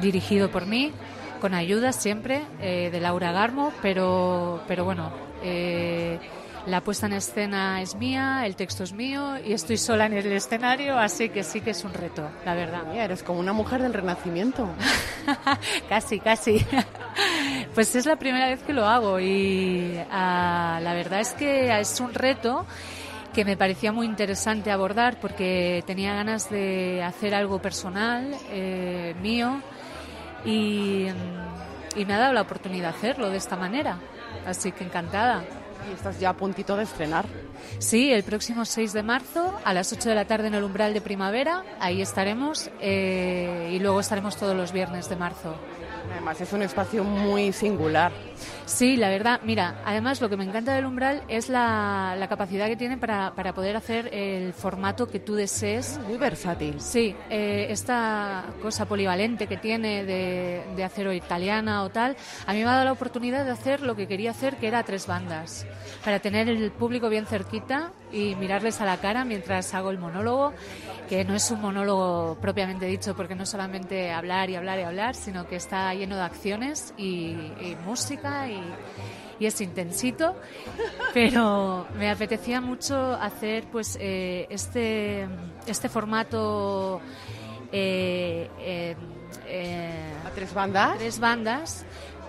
[0.00, 0.92] dirigido por mí,
[1.40, 5.12] con ayuda siempre eh, de Laura Garmo, pero, pero bueno,
[5.42, 6.18] eh,
[6.66, 10.32] la puesta en escena es mía, el texto es mío y estoy sola en el
[10.32, 12.84] escenario, así que sí que es un reto, la verdad.
[12.90, 14.70] Mira, eres como una mujer del Renacimiento.
[15.88, 16.64] casi, casi.
[17.74, 22.00] Pues es la primera vez que lo hago y ah, la verdad es que es
[22.00, 22.64] un reto
[23.34, 29.60] que me parecía muy interesante abordar porque tenía ganas de hacer algo personal, eh, mío,
[30.44, 33.98] y, mm, y me ha dado la oportunidad de hacerlo de esta manera.
[34.46, 35.44] Así que encantada.
[35.90, 37.26] Y estás ya a puntito de estrenar.
[37.78, 40.94] Sí, el próximo 6 de marzo a las 8 de la tarde en el umbral
[40.94, 45.56] de primavera, ahí estaremos eh, y luego estaremos todos los viernes de marzo.
[46.12, 48.12] Además es un espacio muy singular.
[48.66, 52.66] Sí, la verdad, mira, además lo que me encanta del umbral es la, la capacidad
[52.66, 56.00] que tiene para, para poder hacer el formato que tú desees.
[56.06, 56.80] Muy versátil.
[56.80, 62.52] Sí, eh, esta cosa polivalente que tiene de, de hacer o italiana o tal, a
[62.52, 65.06] mí me ha dado la oportunidad de hacer lo que quería hacer, que era tres
[65.06, 65.66] bandas,
[66.04, 70.52] para tener el público bien cerquita y mirarles a la cara mientras hago el monólogo,
[71.08, 74.82] que no es un monólogo propiamente dicho, porque no es solamente hablar y hablar y
[74.82, 78.60] hablar, sino que está lleno de acciones y, y música y,
[79.38, 80.36] y es intensito,
[81.14, 85.26] pero me apetecía mucho hacer pues eh, este,
[85.66, 87.00] este formato
[87.72, 88.96] eh, eh,
[89.46, 90.98] eh, ¿A tres bandas?
[90.98, 91.84] tres bandas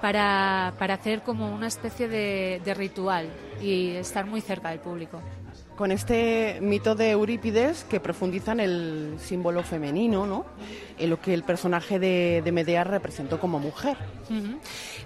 [0.06, 3.28] para, para hacer como una especie de, de ritual
[3.60, 5.20] y estar muy cerca del público.
[5.76, 10.46] con este mito de Eurípides que profundiza en el símbolo femenino, ¿no?
[11.00, 13.98] En lo que el personaje de, de Medea representó como mujer.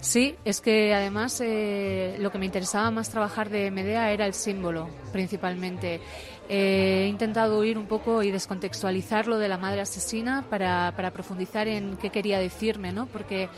[0.01, 4.33] Sí, es que además eh, lo que me interesaba más trabajar de Medea era el
[4.33, 6.01] símbolo, principalmente.
[6.49, 11.67] Eh, he intentado huir un poco y descontextualizarlo de la madre asesina para, para profundizar
[11.67, 13.05] en qué quería decirme, ¿no?
[13.05, 13.49] Porque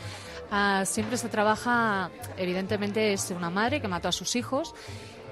[0.52, 4.74] ah, siempre se trabaja, evidentemente es una madre que mató a sus hijos,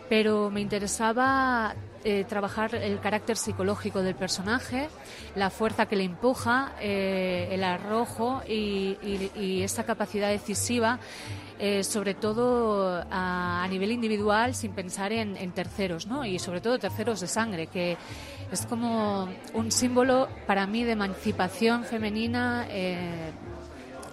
[0.08, 4.88] pero me interesaba eh, trabajar el carácter psicológico del personaje,
[5.36, 8.96] la fuerza que le empuja, eh, el arrojo y,
[9.36, 10.98] y- esa capacidad decisiva,
[11.60, 16.24] eh, sobre todo a, a nivel individual, sin pensar en, en terceros, ¿no?
[16.24, 17.98] y sobre todo terceros de sangre, que
[18.50, 22.66] es como un símbolo para mí de emancipación femenina.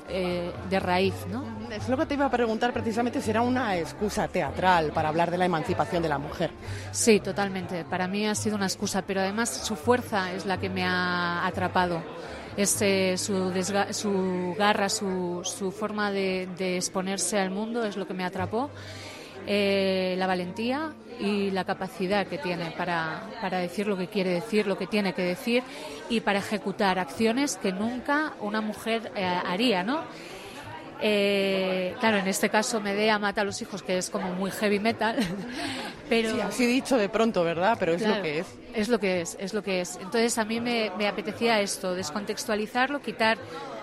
[0.09, 1.43] Eh, de raíz, ¿no?
[1.71, 5.31] Es lo que te iba a preguntar precisamente si era una excusa teatral para hablar
[5.31, 6.51] de la emancipación de la mujer.
[6.91, 7.83] Sí, totalmente.
[7.83, 11.45] Para mí ha sido una excusa, pero además su fuerza es la que me ha
[11.45, 12.01] atrapado.
[12.55, 13.53] Es eh, su,
[13.91, 18.71] su garra, su, su forma de, de exponerse al mundo es lo que me atrapó.
[19.49, 24.67] Eh, la valentía y la capacidad que tiene para, para decir lo que quiere decir,
[24.67, 25.63] lo que tiene que decir
[26.09, 30.01] y para ejecutar acciones que nunca una mujer eh, haría, ¿no?
[30.99, 34.79] Eh, claro, en este caso Medea mata a los hijos, que es como muy heavy
[34.79, 35.15] metal,
[36.09, 37.77] pero Sí, así dicho de pronto, ¿verdad?
[37.79, 38.47] Pero es Claro, lo que es.
[38.73, 39.95] Es lo que es, es lo que es.
[39.97, 43.37] Entonces a mí me, me apetecía esto, descontextualizarlo, quitar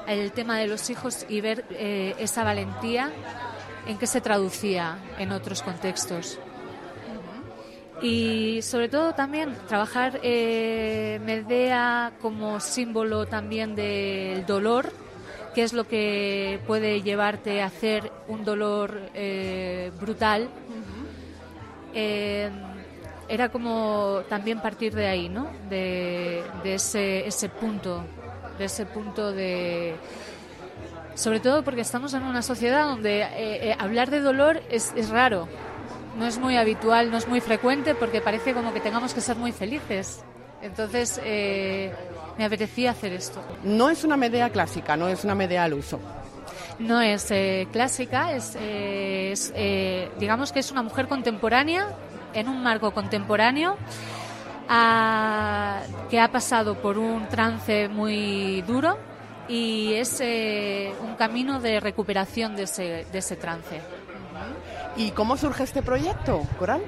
[0.09, 3.11] el tema de los hijos y ver eh, esa valentía
[3.87, 6.38] en qué se traducía en otros contextos.
[8.03, 14.92] Y sobre todo también trabajar eh, Medea como símbolo también del dolor,
[15.55, 20.49] que es lo que puede llevarte a hacer un dolor eh, brutal.
[21.94, 22.51] Eh,
[23.29, 25.47] era como también partir de ahí, ¿no?
[25.70, 28.05] De, de ese, ese punto,
[28.59, 29.94] de ese punto de...
[31.14, 33.29] Sobre todo porque estamos en una sociedad donde eh,
[33.70, 35.48] eh, hablar de dolor es, es raro,
[36.18, 39.37] no es muy habitual, no es muy frecuente porque parece como que tengamos que ser
[39.37, 40.24] muy felices.
[40.61, 41.92] Entonces eh,
[42.37, 43.40] me apetecía hacer esto.
[43.62, 46.00] No es una Medea clásica, no es una Medea al uso.
[46.81, 49.55] No es eh, clásica, es, es,
[50.18, 51.87] digamos que es una mujer contemporánea,
[52.33, 53.77] en un marco contemporáneo,
[54.68, 55.79] ah,
[56.11, 58.98] que ha pasado por un trance muy duro
[59.49, 63.81] y es eh, un camino de recuperación de ese, de ese trance.
[64.97, 66.83] ¿Y cómo surge este proyecto, Coral?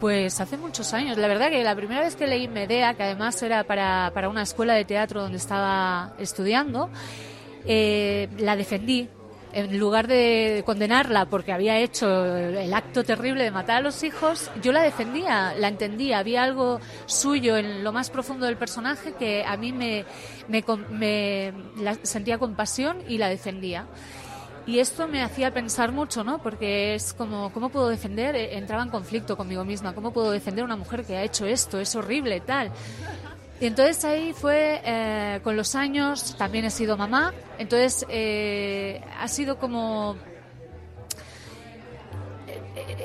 [0.00, 1.16] Pues hace muchos años.
[1.18, 4.42] La verdad que la primera vez que leí Medea, que además era para, para una
[4.42, 6.90] escuela de teatro donde estaba estudiando,
[7.64, 9.08] eh, la defendí.
[9.56, 14.50] En lugar de condenarla porque había hecho el acto terrible de matar a los hijos,
[14.60, 16.18] yo la defendía, la entendía.
[16.18, 20.04] Había algo suyo en lo más profundo del personaje que a mí me,
[20.48, 23.86] me, me- la sentía compasión y la defendía.
[24.66, 26.38] Y esto me hacía pensar mucho, ¿no?
[26.42, 28.34] Porque es como, ¿cómo puedo defender?
[28.34, 29.94] Eh, Entraba en conflicto conmigo misma.
[29.94, 31.78] ¿Cómo puedo defender a una mujer que ha hecho esto?
[31.78, 32.72] Es horrible, tal.
[33.64, 37.32] Y entonces ahí fue, eh, con los años, también he sido mamá.
[37.56, 40.16] Entonces eh, ha sido como,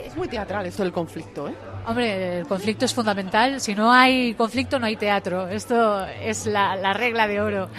[0.04, 1.54] Es muy teatral esto del conflicto, ¿eh?
[1.86, 3.62] hombre, el conflicto es fundamental.
[3.62, 5.48] Si no hay conflicto, no hay teatro.
[5.48, 7.70] Esto es la, la regla de oro.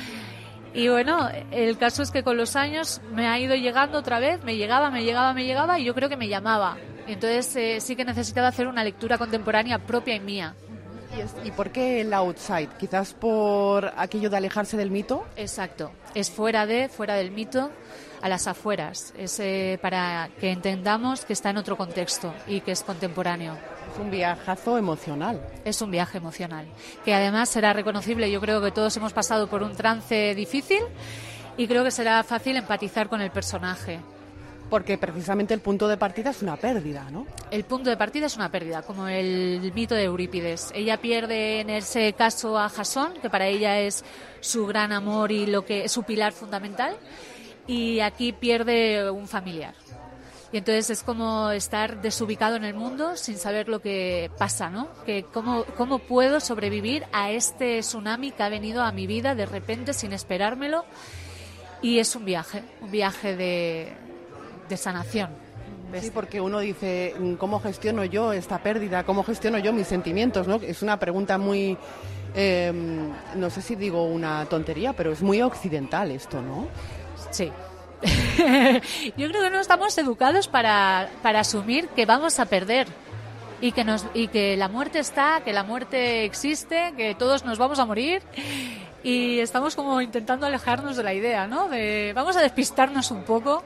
[0.72, 4.42] Y bueno, el caso es que con los años me ha ido llegando otra vez,
[4.42, 6.78] me llegaba, me llegaba, me llegaba y yo creo que me llamaba.
[7.06, 10.54] Entonces eh, sí que necesitaba hacer una lectura contemporánea propia y mía.
[11.16, 12.68] ¿Y, es- y por qué el outside?
[12.78, 15.24] Quizás por aquello de alejarse del mito.
[15.36, 15.90] Exacto.
[16.14, 17.70] Es fuera de, fuera del mito,
[18.22, 19.12] a las afueras.
[19.18, 23.56] Es eh, para que entendamos que está en otro contexto y que es contemporáneo.
[23.92, 25.40] Es un viajazo emocional.
[25.64, 26.66] Es un viaje emocional,
[27.04, 28.30] que además será reconocible.
[28.30, 30.80] Yo creo que todos hemos pasado por un trance difícil
[31.56, 33.98] y creo que será fácil empatizar con el personaje.
[34.70, 37.26] Porque precisamente el punto de partida es una pérdida, ¿no?
[37.50, 40.70] El punto de partida es una pérdida, como el mito de Eurípides.
[40.74, 44.04] Ella pierde en ese caso a Jasón, que para ella es
[44.38, 46.96] su gran amor y lo que su pilar fundamental,
[47.66, 49.74] y aquí pierde un familiar.
[50.52, 54.88] Y entonces es como estar desubicado en el mundo sin saber lo que pasa, ¿no?
[55.04, 59.46] Que cómo, cómo puedo sobrevivir a este tsunami que ha venido a mi vida de
[59.46, 60.84] repente sin esperármelo.
[61.82, 63.92] Y es un viaje, un viaje de,
[64.70, 65.28] de sanación.
[66.00, 69.02] Sí, porque uno dice, mm, ¿cómo gestiono yo esta pérdida?
[69.04, 70.46] ¿Cómo gestiono yo mis sentimientos?
[70.46, 70.56] ¿no?
[70.56, 71.76] Es una pregunta muy,
[72.34, 72.72] eh,
[73.34, 76.68] no sé si digo una tontería, pero es muy occidental esto, ¿no?
[77.30, 77.50] Sí.
[79.16, 82.86] Yo creo que no estamos educados para, para asumir que vamos a perder.
[83.60, 87.58] y que, nos, y que la muerte está, que la muerte existe, que todos nos
[87.58, 88.22] vamos a morir
[89.02, 91.68] y estamos como intentando alejarnos de la idea, ¿no?
[91.68, 93.64] De, vamos a despistarnos un poco.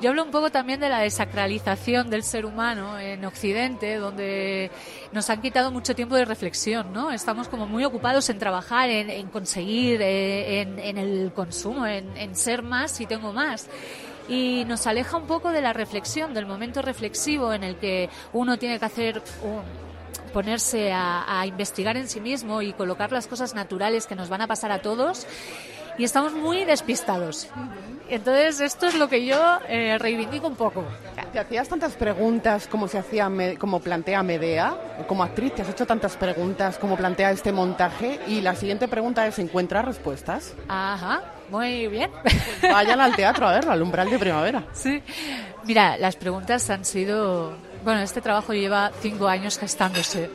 [0.00, 4.70] Yo hablo un poco también de la desacralización del ser humano en Occidente, donde
[5.12, 7.12] nos han quitado mucho tiempo de reflexión, ¿no?
[7.12, 12.34] Estamos como muy ocupados en trabajar, en, conseguir, eh, en, en, el consumo, en, en
[12.34, 13.68] ser más y tengo más
[14.28, 18.56] y nos aleja un poco de la reflexión, del momento reflexivo en el que uno
[18.56, 19.91] tiene que hacer un,
[20.32, 24.46] ponerse a, investigar en sí mismo y colocar las cosas naturales que nos van a
[24.46, 25.26] pasar a todos
[25.98, 27.48] y estamos muy despistados.
[28.08, 30.84] Entonces, esto es lo que yo eh, reivindico un poco.
[31.32, 34.76] ¿Te hacías tantas preguntas como se hacía, como plantea Medea?
[35.06, 38.20] Como actriz, ¿te has hecho tantas preguntas como plantea este montaje?
[38.26, 40.54] Y la siguiente pregunta es, ¿encuentras respuestas?
[40.68, 42.10] Ajá, muy bien.
[42.62, 44.64] vayan al teatro a ver, al umbral de primavera.
[44.72, 45.02] Sí.
[45.64, 50.30] Mira, las preguntas han sido bueno, este trabajo lleva cinco años gestándose.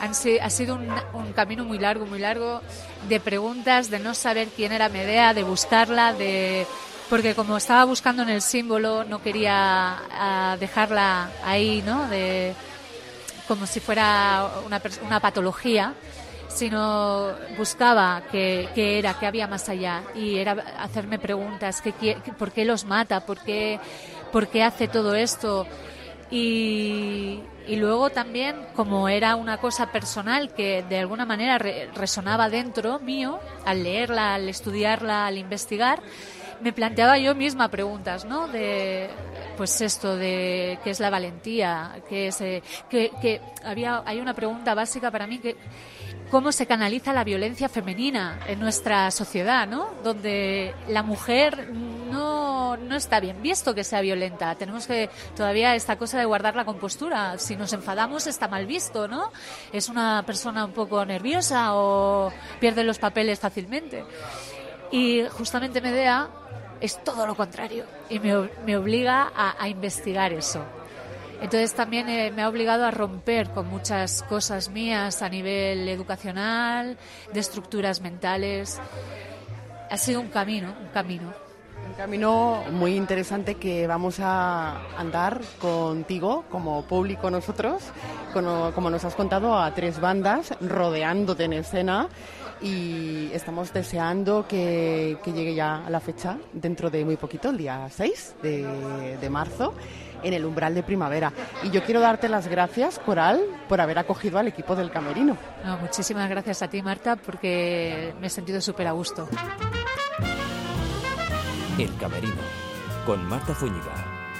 [0.00, 0.76] ha sido
[1.12, 2.60] un, camino muy largo, muy largo
[3.08, 6.66] de preguntas, de no saber quién era Medea, de buscarla, de
[7.08, 12.08] porque como estaba buscando en el símbolo, no quería ah, dejarla ahí, ¿no?
[12.08, 12.54] De
[13.48, 15.94] como si fuera una, una patología
[16.50, 22.64] sino buscaba qué, era, qué había más allá y era hacerme preguntas, ¿qué, ¿por qué
[22.64, 23.24] los mata?
[23.24, 23.78] ¿Por qué,
[24.32, 25.66] ¿Por qué hace todo esto?
[26.30, 33.38] Y, luego también, como era una cosa personal que de alguna manera resonaba dentro mío,
[33.64, 36.00] al leerla, al estudiarla, al investigar,
[36.60, 38.48] me planteaba yo misma preguntas, ¿no?
[38.48, 39.08] De,
[39.56, 44.34] pues esto de qué es la valentía, qué es, eh, que, que había, hay una
[44.34, 45.56] pregunta básica para mí que
[46.30, 49.88] cómo se canaliza la violencia femenina en nuestra sociedad, ¿no?
[50.04, 52.39] Donde la mujer no,
[52.76, 54.54] no está bien visto que sea violenta.
[54.54, 57.38] Tenemos que todavía esta cosa de guardar la compostura.
[57.38, 59.32] Si nos enfadamos está mal visto, ¿no?
[59.72, 64.04] Es una persona un poco nerviosa o pierde los papeles fácilmente.
[64.90, 66.28] Y justamente Medea
[66.80, 70.64] es todo lo contrario y me, obliga a investigar eso.
[71.40, 76.98] Entonces también eh, me ha obligado a romper con muchas cosas mías a nivel educacional,
[77.32, 78.78] de estructuras mentales.
[79.90, 81.32] Ha sido un camino, un camino.
[82.00, 87.82] Camino muy interesante que vamos a andar contigo como público nosotros,
[88.32, 92.08] como, nos has contado, a tres bandas rodeándote en escena
[92.62, 97.86] y estamos deseando que, llegue ya a la fecha dentro de muy poquito, el día
[97.90, 99.74] 6 de, de marzo
[100.22, 101.34] en el umbral de primavera.
[101.64, 105.36] Y yo quiero darte las gracias, Coral, por haber acogido al equipo del Camerino.
[105.82, 109.28] muchísimas gracias a ti, Marta, porque me he sentido súper a gusto.
[111.78, 112.42] El Camerino,
[113.06, 113.94] con Marta Zúñiga,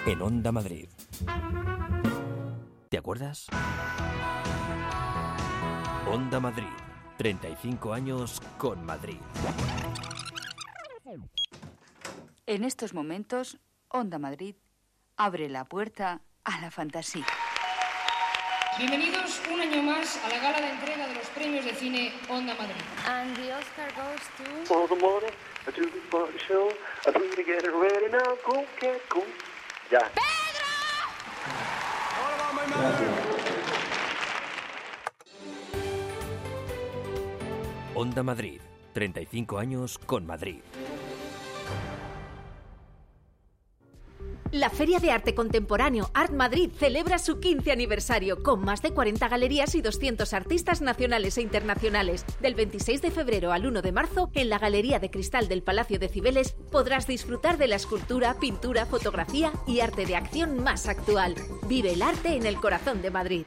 [0.06, 0.88] en Onda Madrid.
[2.88, 3.46] ¿Te acuerdas?
[6.06, 6.66] Onda Madrid,
[7.16, 9.20] 35 años con Madrid.
[12.46, 14.56] En estos momentos, Onda Madrid
[15.16, 17.26] abre la puerta a la fantasía.
[18.78, 22.54] Bienvenidos un año más a la gala de entrega de los premios de cine Onda
[22.54, 22.82] Madrid.
[23.06, 24.74] And the Oscar goes to...
[25.66, 26.73] I do the show,
[27.07, 29.23] I do to get it ready now, go, get, go.
[29.90, 30.01] Ya.
[30.14, 30.66] ¡Pedro!
[37.94, 38.61] Onda Madrid,
[38.94, 40.62] 35 años con Madrid.
[44.52, 49.28] La Feria de Arte Contemporáneo Art Madrid celebra su 15 aniversario con más de 40
[49.28, 52.24] galerías y 200 artistas nacionales e internacionales.
[52.40, 56.00] Del 26 de febrero al 1 de marzo, en la Galería de Cristal del Palacio
[56.00, 61.36] de Cibeles podrás disfrutar de la escultura, pintura, fotografía y arte de acción más actual.
[61.68, 63.46] Vive el arte en el corazón de Madrid.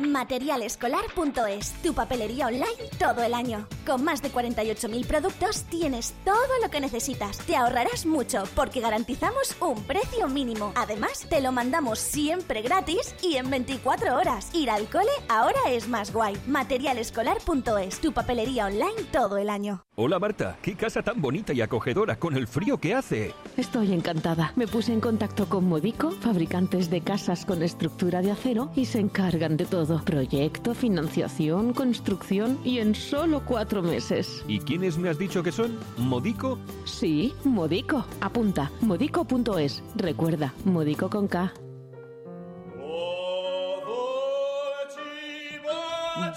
[0.00, 3.66] Materialescolar.es, tu papelería online todo el año.
[3.86, 7.38] Con más de 48.000 productos tienes todo lo que necesitas.
[7.38, 10.72] Te ahorrarás mucho porque garantizamos un precio mínimo.
[10.74, 14.50] Además, te lo mandamos siempre gratis y en 24 horas.
[14.54, 16.36] Ir al cole ahora es más guay.
[16.46, 19.84] Materialescolar.es, tu papelería online todo el año.
[20.02, 23.34] Hola Marta, qué casa tan bonita y acogedora con el frío que hace.
[23.58, 24.54] Estoy encantada.
[24.56, 28.98] Me puse en contacto con Modico, fabricantes de casas con estructura de acero, y se
[28.98, 34.42] encargan de todo Proyecto, financiación, construcción y en solo cuatro meses.
[34.48, 35.78] ¿Y quiénes me has dicho que son?
[35.98, 36.58] ¿Modico?
[36.86, 38.06] Sí, Modico.
[38.22, 39.82] Apunta, modico.es.
[39.96, 41.52] Recuerda, Modico con K.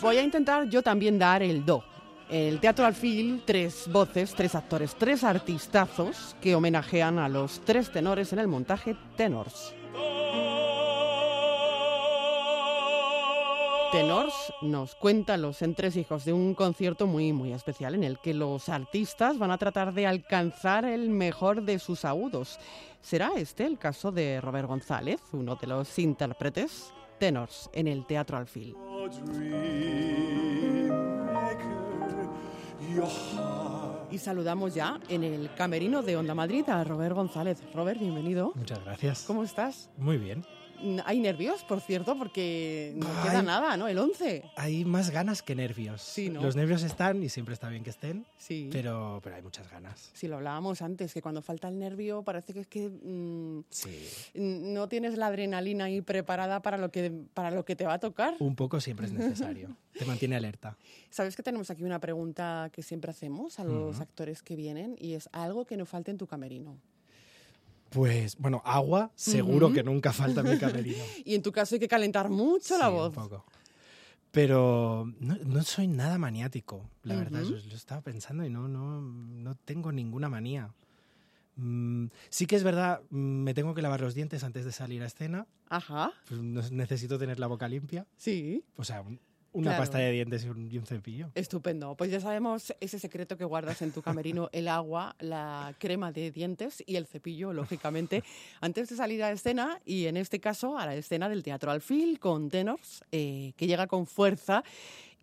[0.02, 1.82] Voy a intentar yo también dar el do.
[2.30, 8.34] El Teatro Alfil, tres voces, tres actores, tres artistazos que homenajean a los tres tenores
[8.34, 9.76] en el montaje Tenors.
[13.92, 18.68] Tenors nos cuenta los entresijos de un concierto muy muy especial en el que los
[18.68, 22.58] artistas van a tratar de alcanzar el mejor de sus agudos.
[23.02, 28.38] ¿Será este el caso de Robert González, uno de los intérpretes tenors en el Teatro
[28.38, 28.76] Alfil?
[34.12, 37.64] Y saludamos ya en el camerino de Onda Madrid a Robert González.
[37.74, 38.52] Robert, bienvenido.
[38.56, 39.24] Muchas gracias.
[39.26, 39.90] ¿Cómo estás?
[39.98, 40.46] Muy bien.
[41.06, 43.30] Hay nervios, por cierto, porque no Ay.
[43.30, 43.88] queda nada, ¿no?
[43.88, 44.44] El 11.
[44.58, 46.02] Hay más ganas que nervios.
[46.02, 46.42] Sí, ¿no?
[46.42, 48.70] Los nervios están y siempre está bien que estén, Sí.
[48.72, 50.12] pero, pero hay muchas ganas.
[50.14, 54.08] Sí, lo hablábamos antes, que cuando falta el nervio parece que es que mm, Sí.
[54.36, 58.00] no tienes la adrenalina ahí preparada para lo que, para lo que te va a
[58.00, 58.36] tocar.
[58.40, 59.76] Un poco siempre es necesario.
[59.94, 60.76] Te mantiene alerta.
[61.12, 65.14] Sabes que tenemos aquí una pregunta que siempre hacemos a los actores que vienen y
[65.14, 66.78] es algo que no falte en tu camerino.
[67.94, 71.04] Pues, bueno, agua seguro que nunca falta en mi camerino.
[71.26, 73.10] Y en tu caso hay que calentar mucho la voz.
[73.10, 73.46] un poco.
[74.32, 77.44] Pero no, no soy nada maniático, la verdad.
[77.44, 77.52] Ujú.
[77.52, 80.74] Lo, estaba pensando y no, no, no tengo ninguna manía.
[81.56, 85.06] Mm, sí que es verdad, me tengo que lavar los dientes antes de salir a
[85.06, 85.46] escena.
[85.70, 86.12] Ajá.
[86.28, 88.08] Pues necesito tener la boca limpia.
[88.18, 88.64] Sí.
[88.76, 89.04] O sea,
[89.54, 89.82] una Claro.
[89.82, 91.30] pasta de dientes y un, y un cepillo.
[91.36, 91.96] Estupendo.
[91.96, 96.32] Pues ya sabemos ese secreto que guardas en tu camerino, el agua, la crema de
[96.32, 98.24] dientes y el cepillo, lógicamente,
[98.62, 102.20] antes de salir a escena y en este caso a la escena del Teatro Alfil
[102.20, 104.64] con Tenors, eh, que llega con fuerza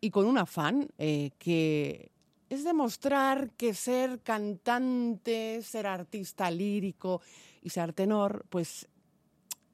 [0.01, 2.11] y con un afán eh, que
[2.49, 7.20] es demostrar que ser cantante, ser artista lírico
[7.62, 8.89] y ser tenor, pues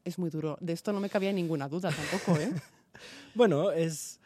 [0.05, 0.57] es muy duro.
[0.61, 2.53] De esto no me cabía ninguna duda tampoco, ¿eh?
[3.35, 4.19] Bueno, es.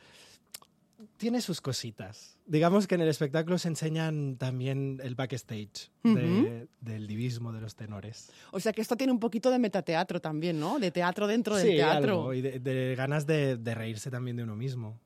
[1.21, 2.39] Tiene sus cositas.
[2.47, 7.77] Digamos que en el espectáculo se enseñan también el backstage de- del divismo de los
[7.77, 8.33] tenores.
[8.53, 10.79] O sea que esto tiene un poquito de metateatro también, ¿no?
[10.79, 12.13] De teatro dentro del sí, teatro.
[12.21, 14.99] algo, y de, de ganas de, de reírse también de uno mismo.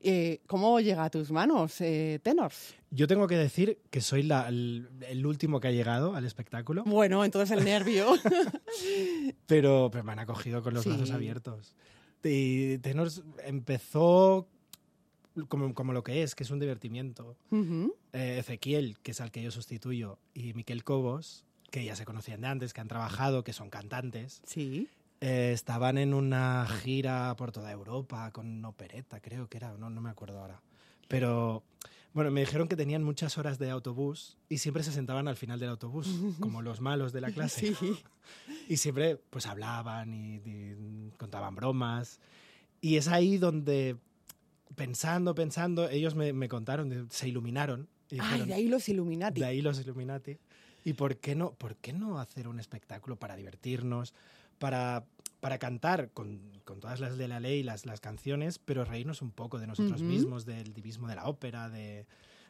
[0.00, 2.74] Eh, ¿Cómo llega a tus manos, eh, Tenors?
[2.90, 6.84] Yo tengo que decir que soy la- el, el último que ha llegado al espectáculo,
[6.84, 8.08] Bueno, entonces el nervio.
[9.46, 10.90] pero, pero me han acogido con los Sí.
[10.90, 11.74] brazos abiertos.
[12.22, 14.48] Y Tenors empezó
[15.46, 17.36] como, como lo que es, que es un divertimiento.
[17.50, 17.94] Ujú.
[18.12, 22.40] eh, Ezequiel, que es al que yo sustituyo, y Miquel Cobos, que ya se conocían
[22.40, 24.40] de antes, que han trabajado, que son cantantes.
[24.44, 24.88] Sí.
[25.20, 30.00] eh, estaban en una gira por toda Europa con opereta, creo que era, no, no
[30.00, 30.62] me acuerdo ahora.
[31.08, 31.62] Pero
[32.14, 35.58] bueno, me dijeron que tenían muchas horas de autobús y siempre se sentaban al final
[35.58, 36.08] del autobús,
[36.40, 37.74] como los malos de la clase.
[37.74, 37.98] Sí.
[38.68, 42.20] Y siempre pues hablaban y, y contaban bromas.
[42.80, 43.96] Y es ahí donde,
[44.74, 47.88] pensando, pensando, ellos me, me contaron, se iluminaron.
[48.10, 49.40] y Ay, dijeron, de ahí los Illuminati.
[49.40, 50.38] de ahí los Illuminati.
[50.84, 54.14] ¿Y por qué no, por qué no hacer un espectáculo para divertirnos,
[54.58, 55.04] para,
[55.40, 59.30] para cantar con, con todas las de la ley, las, las canciones, pero reírnos un
[59.32, 62.06] poco de nosotros mismos, del divismo de la ópera, de,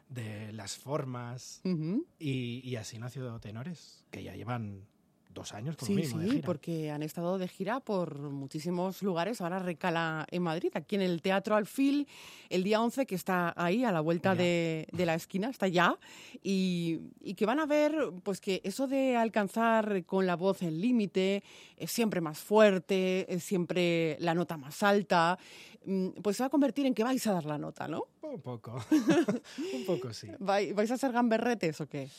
[0.09, 1.61] de las formas?
[1.65, 2.05] Ujú.
[2.19, 4.85] y, y así nació Tenores, que ya llevan
[5.31, 6.45] dos años como Sí, mínimo de sí, gira.
[6.45, 9.39] porque han estado de gira por muchísimos lugares.
[9.41, 12.07] Ahora recala en Madrid, aquí en el Teatro Alfil,
[12.49, 15.97] el día 11, que está ahí a la vuelta de, de la esquina, está ya.
[16.41, 20.81] Y, y que van a ver pues que eso de alcanzar con la voz el
[20.81, 21.43] límite
[21.77, 25.37] es siempre más fuerte, es siempre la nota más alta,
[25.85, 28.05] mm, pues se va a convertir en que vais a dar la nota, ¿no?
[28.23, 28.83] Un poco,
[29.73, 30.27] un poco sí.
[30.39, 32.09] ¿Vai- ¿Vais a ser gamberretes o qué?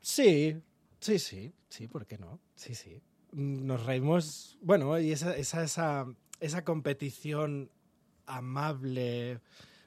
[0.00, 0.56] Sí,
[1.02, 2.40] sí, sí, sí, ¿por qué no?
[2.54, 3.02] Sí, sí.
[3.32, 6.06] Nos reímos, bueno, y esa, esa, esa,
[6.40, 7.70] esa competición
[8.26, 9.40] amable,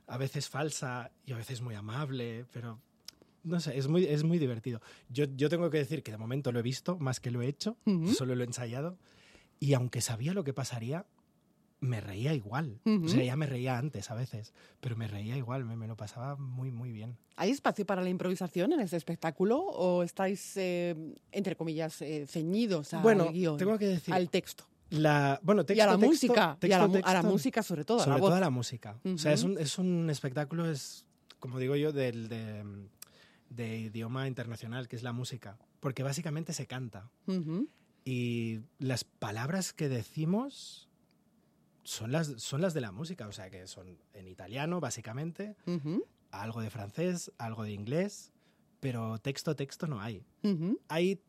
[0.08, 2.82] a veces falsa y a veces muy amable, pero
[3.44, 4.82] no sé, es muy, es muy divertido.
[5.10, 7.48] Yo, yo tengo que decir que de momento lo he visto más que lo he
[7.48, 7.78] hecho,
[8.14, 8.98] solo lo he ensayado,
[9.60, 11.06] y aunque sabía lo que pasaría,
[11.86, 12.80] me reía igual.
[12.86, 13.06] Ujú.
[13.06, 15.96] O sea, ya me reía antes a veces, pero me reía igual, me, me lo
[15.96, 17.18] pasaba muy, muy bien.
[17.36, 20.96] ¿Hay espacio para la improvisación en este espectáculo o estáis, eh,
[21.32, 24.66] entre comillas, eh, ceñidos al Bueno, guion, tengo que decir- al texto?
[24.92, 27.32] La, bueno, texto, y a la texto, música, y a la, texto, a la texto.
[27.34, 28.30] música sobre todo, a la Sobre voz.
[28.30, 29.00] todo a la música.
[29.04, 31.06] O sea, es un, es un espectáculo, es,
[31.40, 32.64] como digo yo, del, de,
[33.50, 35.58] de idioma internacional, que es la música.
[35.80, 37.10] Porque básicamente se canta.
[37.28, 37.68] Ujú.
[38.06, 40.88] Y las palabras que decimos
[41.86, 43.28] son las, son las de la música.
[43.28, 46.04] O sea, que son en italiano, básicamente, Ujú.
[46.32, 48.34] algo de francés, algo de inglés,
[48.82, 50.26] pero texto, texto no hay.
[50.44, 50.78] Ujú.
[50.90, 51.22] Hay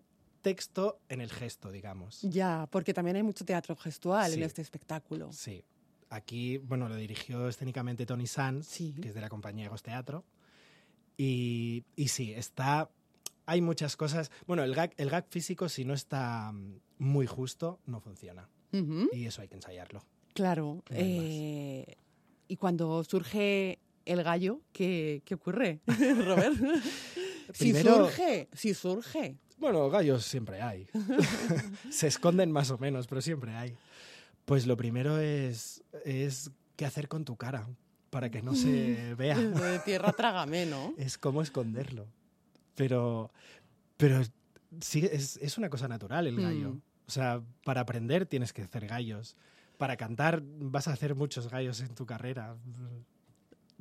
[0.42, 2.22] texto en el gesto, digamos.
[2.22, 4.42] Ya, porque también hay mucho teatro gestual en Sí.
[4.44, 5.32] este espectáculo.
[5.32, 5.64] Sí.
[6.08, 10.24] Aquí, bueno, lo dirigió escénicamente Tony Sanz, que es de la compañía Egos Teatro.
[11.16, 12.90] Y, y sí, está...
[13.46, 14.30] Hay muchas cosas...
[14.46, 18.48] Bueno, el gag, el gag físico, si no está mm, muy justo, no funciona.
[18.72, 19.08] Ujú.
[19.12, 20.04] Y eso hay que ensayarlo.
[20.36, 20.82] Claro.
[20.90, 21.96] Eh,
[22.48, 26.54] y cuando surge el gallo, ¿qué, qué ocurre, Robert?
[27.52, 29.36] si Primero- surge, si surge.
[29.58, 30.86] Bueno, gallos siempre hay.
[31.90, 33.74] Se esconden más o menos, pero siempre hay.
[34.44, 37.66] Pues lo primero es, es qué hacer con tu cara
[38.10, 39.38] para que no se vea.
[39.38, 40.92] De tierra trágame, ¿no?
[40.98, 42.06] Es cómo esconderlo.
[42.74, 43.30] Pero,
[43.96, 44.20] pero
[44.80, 46.72] sí, es, es una cosa natural el gallo.
[46.74, 46.82] Mm.
[47.08, 49.36] O sea, para aprender tienes que hacer gallos.
[49.78, 52.56] Para cantar vas a hacer muchos gallos en tu carrera.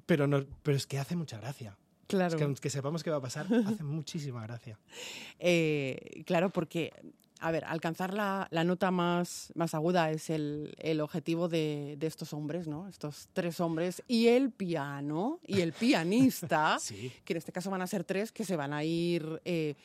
[0.05, 1.77] Pero, no, pero es que hace mucha gracia.
[2.07, 2.27] Claro.
[2.27, 4.77] Es que aunque sepamos qué va a pasar, hace muchísima gracia.
[5.39, 6.93] Eh, claro, porque,
[7.39, 12.05] a ver, alcanzar la, la nota más, más aguda es el, el objetivo de, de
[12.07, 12.87] estos hombres, ¿no?
[12.87, 17.11] Estos tres hombres y el piano y el pianista, Sí.
[17.23, 19.75] que en este caso van a ser tres que se van a ir, eh,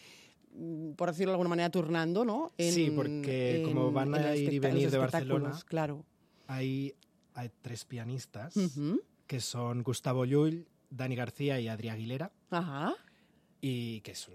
[0.96, 2.52] por decirlo de alguna manera, turnando, ¿no?
[2.58, 6.04] Sí, porque como van a ir y venir de Barcelona, Claro.
[6.48, 6.94] Hay,
[7.34, 9.00] hay tres pianistas Ujú.
[9.26, 12.32] que son Gustavo Llull, Dani García y Adri Aguilera.
[12.50, 12.94] Ajá.
[13.62, 14.34] y que son,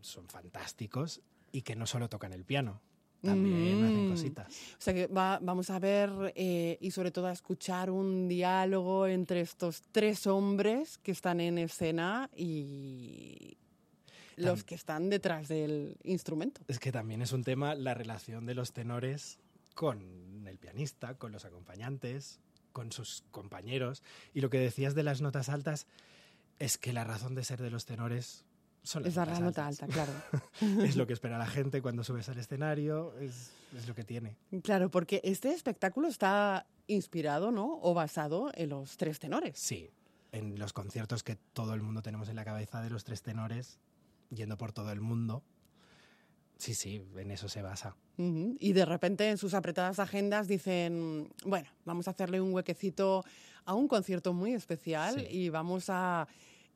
[0.00, 1.20] son fantásticos
[1.52, 2.80] y que no solo tocan el piano,
[3.22, 4.10] también hacen Mm.
[4.10, 4.48] cositas.
[4.72, 9.06] O sea que va- vamos a ver eh, y sobre todo a escuchar un diálogo
[9.06, 13.56] entre estos tres hombres que están en escena y
[14.36, 16.62] los que están detrás del instrumento.
[16.68, 19.38] Es que también es un tema la relación de los tenores
[19.74, 22.40] con el pianista, con los acompañantes,
[22.72, 24.02] con sus compañeros.
[24.32, 25.86] Y lo que decías de las notas altas
[26.58, 28.44] es que la razón de ser de los tenores
[28.82, 29.88] son las Es dar la nota altas.
[29.88, 30.82] alta, claro.
[30.84, 34.36] es lo que espera la gente cuando subes al escenario, es, es lo que tiene.
[34.62, 37.78] Claro, porque este espectáculo está inspirado, ¿no?
[37.80, 39.58] O basado en los tres tenores.
[39.58, 39.90] Sí,
[40.32, 43.78] en los conciertos que todo el mundo tenemos en la cabeza de los tres tenores,
[44.30, 45.42] yendo por todo el mundo.
[46.58, 47.96] Sí, sí, en eso se basa.
[48.16, 53.24] Y de repente en sus apretadas agendas dicen, bueno, vamos a hacerle un huequecito
[53.64, 55.26] a un concierto muy especial Sí.
[55.30, 56.28] y vamos a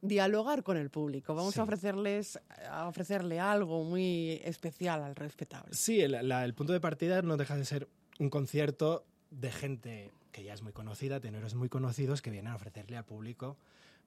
[0.02, 1.60] dialogar con el público, vamos Sí.
[1.60, 2.38] a ofrecerles
[2.70, 5.74] a ofrecerle algo muy especial al respetable.
[5.74, 7.88] Sí, el, la- el punto de partida no deja de ser
[8.18, 12.56] un concierto de gente que ya es muy conocida, tenores muy conocidos que vienen a
[12.56, 13.56] ofrecerle al público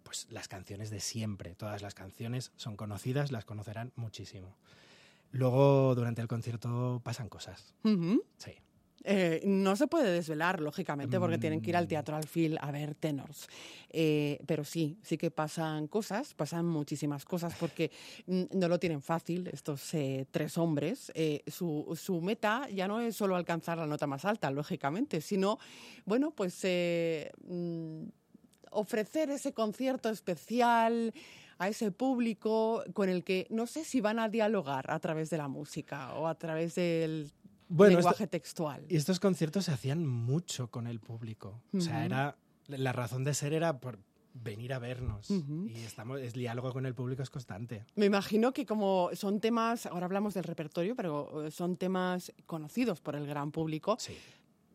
[0.03, 1.55] pues las canciones de siempre.
[1.55, 4.57] Todas las canciones son conocidas, las conocerán muchísimo.
[5.31, 7.73] Luego, durante el concierto pasan cosas.
[8.37, 8.53] Sí.
[9.03, 11.87] Eh, no se puede desvelar, lógicamente, porque tienen que ir al Mm.
[11.87, 13.47] Teatro Alfil a ver tenors.
[13.89, 17.91] Eh, pero sí, sí que pasan cosas, pasan muchísimas cosas, porque
[18.27, 21.11] no lo tienen fácil estos eh, tres hombres.
[21.47, 25.57] Su, su meta ya no es solo alcanzar la nota más alta, lógicamente, sino,
[26.05, 26.63] bueno, pues
[27.47, 28.03] mm,
[28.71, 31.13] ofrecer ese concierto especial
[31.59, 35.37] a ese público con el que no sé si van a dialogar a través de
[35.37, 37.31] la música o a través del
[37.69, 38.83] Bueno, esto- lenguaje textual.
[38.89, 41.61] Y estos conciertos se hacían mucho con el público.
[41.75, 42.35] O sea, era
[42.67, 43.99] la razón de ser era por
[44.33, 45.29] venir a vernos.
[45.29, 47.85] Y estamos, el diálogo con el público es constante.
[47.95, 53.01] Me imagino que como son temas, ahora hablamos del repertorio, pero eh, son temas conocidos
[53.01, 53.97] por el gran público,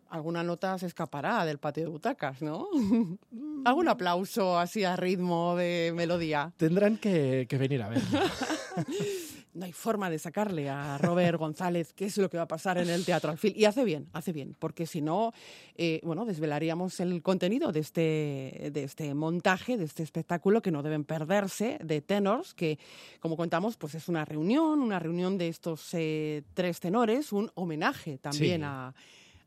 [0.08, 2.68] alguna nota se escapará del patio de butacas, ¿no?
[3.64, 6.52] ¿Algún aplauso así a ritmo de melodía?
[6.56, 8.10] Tendrán que, que venir a vernos.
[9.56, 12.76] No hay forma de sacarle a Robert González qué es lo que va a pasar
[12.76, 13.54] en el Teatro Alfil.
[13.56, 15.32] Y hace bien, hace bien, porque si no,
[15.76, 20.82] eh, bueno, desvelaríamos el contenido de este, de este montaje, de este espectáculo que no
[20.82, 22.78] deben perderse, de tenors, que,
[23.18, 28.18] como contamos, pues es una reunión, una reunión de estos eh, tres tenores, un homenaje
[28.18, 28.66] también Sí.
[28.66, 28.94] a,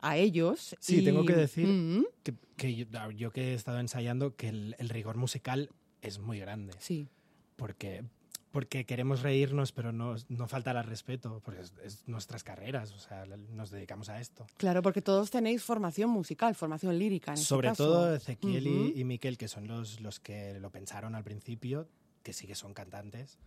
[0.02, 0.76] a ellos.
[0.80, 2.86] Sí, Y- tengo que decir Mm, que, que yo,
[3.16, 5.70] yo que he estado ensayando que el, el rigor musical
[6.02, 6.74] es muy grande.
[6.80, 7.08] Sí.
[7.56, 8.04] Porque,
[8.52, 13.00] porque queremos reírnos, pero no, no faltar al respeto, porque es, es nuestras carreras, o
[13.00, 14.48] sea, nos dedicamos a esto.
[14.58, 17.32] Claro, porque todos tenéis formación musical, formación lírica.
[17.32, 17.84] En este Sobre caso.
[17.86, 21.88] todo Ezequiel y- y, Miquel, que son los, los que lo pensaron al principio,
[22.24, 23.38] que sí que son cantantes.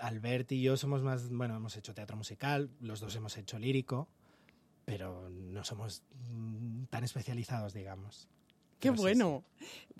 [0.00, 4.08] Albert y yo somos más, bueno, hemos hecho teatro musical, los dos hemos hecho lírico,
[4.86, 8.28] pero no somos mm, tan especializados, digamos.
[8.78, 9.44] Qué Pero sí, bueno.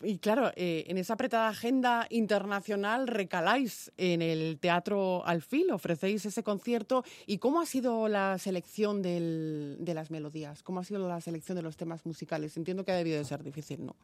[0.02, 6.42] Y claro, eh, en esa apretada agenda internacional recaláis en el Teatro Alfil, ofrecéis ese
[6.42, 7.02] concierto.
[7.26, 10.62] ¿Y cómo ha sido la selección del- de las melodías?
[10.62, 12.56] ¿Cómo ha sido la selección de los temas musicales?
[12.58, 13.96] Entiendo que ha debido de ser difícil, ¿no?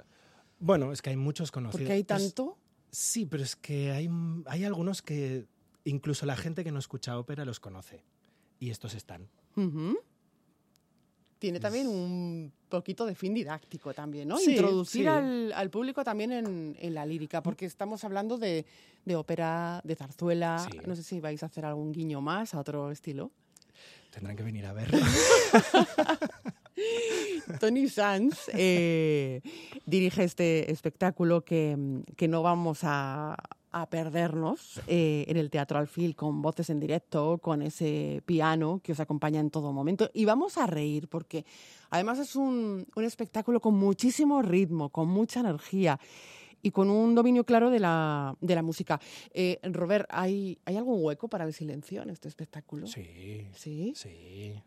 [0.59, 1.83] Bueno, es que hay muchos conocidos.
[1.83, 2.57] Porque hay tanto.
[2.91, 4.09] sí, pero es que hay,
[4.47, 5.47] hay algunos que
[5.85, 8.05] incluso la gente que no escucha ópera los conoce.
[8.59, 9.29] Y estos están.
[9.57, 9.99] Ujú.
[11.43, 14.39] Tiene también un poquito de fin didáctico también, ¿no?
[14.39, 15.09] Sí, Introducir sí.
[15.09, 18.65] Al, al público también en, en la lírica, porque estamos hablando de,
[19.05, 20.61] de ópera, de zarzuela.
[20.61, 20.79] Sí.
[20.87, 23.33] No sé si vais a hacer algún guiño más a otro estilo.
[24.13, 25.01] Tendrán que venir a verlo.
[27.59, 29.41] Tony Sanz eh,
[29.85, 31.77] dirige este espectáculo que,
[32.17, 33.35] que no vamos a,
[33.73, 38.93] a perdernos eh, en el Teatro Alfil con voces en directo, con ese piano que
[38.93, 40.11] os acompaña en todo momento.
[40.13, 41.45] Y vamos a reír porque
[41.91, 45.99] además es un, un espectáculo con muchísimo ritmo, con mucha energía
[46.63, 49.01] y con un dominio claro de la, de la música.
[49.33, 52.87] Eh, Robert, ¿hay, ¿hay algún hueco para el silencio en este espectáculo?
[52.87, 53.49] Sí.
[53.55, 53.93] ¿Sí?
[53.97, 54.63] Sí.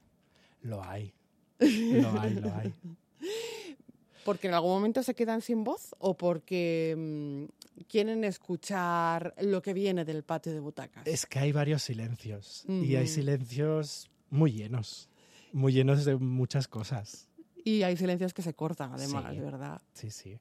[0.61, 1.13] Lo hay.
[1.59, 2.73] Lo hay, lo hay.
[4.25, 9.73] ¿Porque en algún momento se quedan sin voz o porque mm, quieren escuchar lo que
[9.73, 11.05] viene del patio de butacas?
[11.07, 15.09] Es que hay varios silencios y hay silencios muy llenos,
[15.53, 17.29] muy llenos de muchas cosas.
[17.63, 19.39] Y hay silencios que se cortan, además, Sí.
[19.39, 19.81] ¿verdad?
[19.93, 20.39] Sí, sí.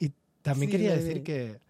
[0.00, 0.12] Y
[0.42, 1.60] también Sí, quería decir que,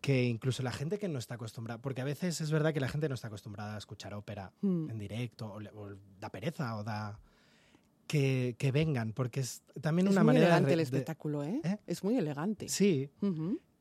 [0.00, 2.88] que incluso la gente que no está acostumbrada, porque a veces es verdad que la
[2.88, 4.90] gente no está acostumbrada a escuchar ópera Mm.
[4.90, 7.18] en directo, o, le- o da pereza, o da...
[8.08, 11.44] Que, que vengan, porque es también es una muy manera elegante de- el de- espectáculo,
[11.44, 11.62] ¿eh?
[11.86, 12.68] Es muy elegante.
[12.68, 13.08] Sí.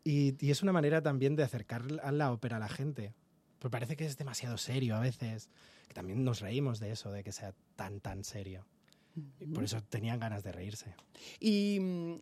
[0.04, 3.14] Y, y es una manera también de acercar a la ópera a la gente.
[3.60, 5.50] Pues parece que es demasiado serio a veces.
[5.88, 8.66] Que también nos reímos de eso, de que sea tan, tan serio.
[9.40, 10.96] Y por eso tenían ganas de reírse.
[11.40, 12.14] Y mm,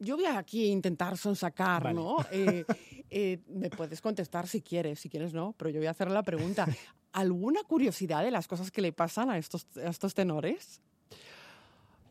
[0.00, 1.94] yo voy aquí a intentar sonsacar, Vale.
[1.94, 2.16] ¿no?
[2.32, 2.64] Eh,
[3.10, 6.22] eh, me puedes contestar si quieres, si quieres no, pero yo voy a hacer la
[6.22, 6.66] pregunta.
[7.12, 10.80] ¿Alguna curiosidad de las cosas que le pasan a estos, a estos tenores?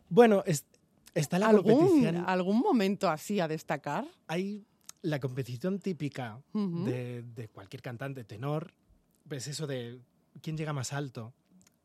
[0.09, 0.65] Bueno, es-
[1.15, 2.23] está la ¿Algún, competición.
[2.27, 4.05] ¿Algún momento así a destacar?
[4.27, 4.63] Hay
[5.01, 6.41] la competición típica
[6.85, 8.73] de, de cualquier cantante tenor.
[9.27, 9.99] Pues eso de
[10.41, 11.33] quién llega más alto,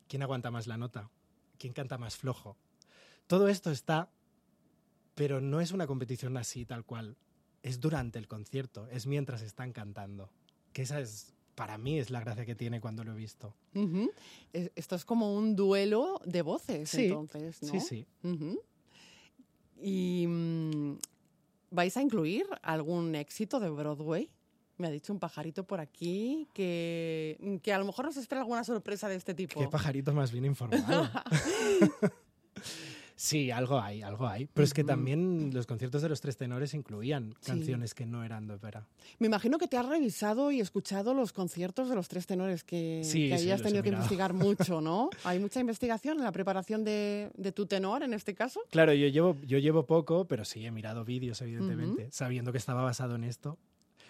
[0.07, 1.09] quién aguanta más la nota,
[1.57, 2.57] quién canta más flojo.
[3.27, 4.09] Todo esto está,
[5.15, 7.17] pero no es una competición así tal cual.
[7.63, 10.29] Es durante el concierto, es mientras están cantando.
[10.73, 13.55] Que esa es, para mí, es la gracia que tiene cuando lo he visto.
[14.53, 17.69] Es- Esto es como un duelo de voces, Sí, entonces, ¿no?
[17.69, 18.05] sí, sí.
[19.81, 20.97] ¿Y mm,
[21.71, 24.29] vais a incluir algún éxito de Broadway?
[24.77, 28.63] Me ha dicho un pajarito por aquí que, que a lo mejor nos espera alguna
[28.63, 29.59] sorpresa de este tipo.
[29.59, 31.09] Qué pajarito más bien informado.
[33.17, 34.45] sí, algo hay, algo hay.
[34.53, 37.51] Pero es que también los conciertos de los tres tenores incluían Sí.
[37.51, 38.87] canciones que no eran de ópera.
[39.19, 43.01] Me imagino que te has revisado y escuchado los conciertos de los tres tenores que,
[43.03, 45.09] Sí, que sí, hayas los he tenido que investigar mucho, ¿no?
[45.25, 48.61] Hay mucha investigación en la preparación de, de tu tenor en este caso.
[48.69, 52.83] Claro, yo llevo, yo llevo poco, pero sí he mirado vídeos, evidentemente, sabiendo que estaba
[52.83, 53.57] basado en esto.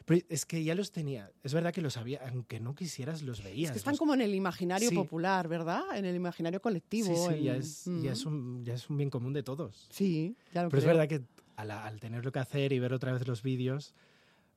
[0.08, 1.30] Pero es que ya los tenía.
[1.44, 3.66] Es verdad que los sabía, aunque no quisieras, los veías.
[3.66, 4.96] Es que están los- como en el imaginario Sí.
[4.96, 5.84] popular, ¿verdad?
[5.98, 7.08] En el imaginario colectivo.
[7.28, 8.34] Sí, sí, ya es, ya, es Ujú.
[8.34, 9.88] un, ya es un bien común de todos.
[9.92, 11.24] Sí, ya lo Pero es verdad que
[11.58, 13.94] al, al tenerlo que hacer y ver otra vez los vídeos,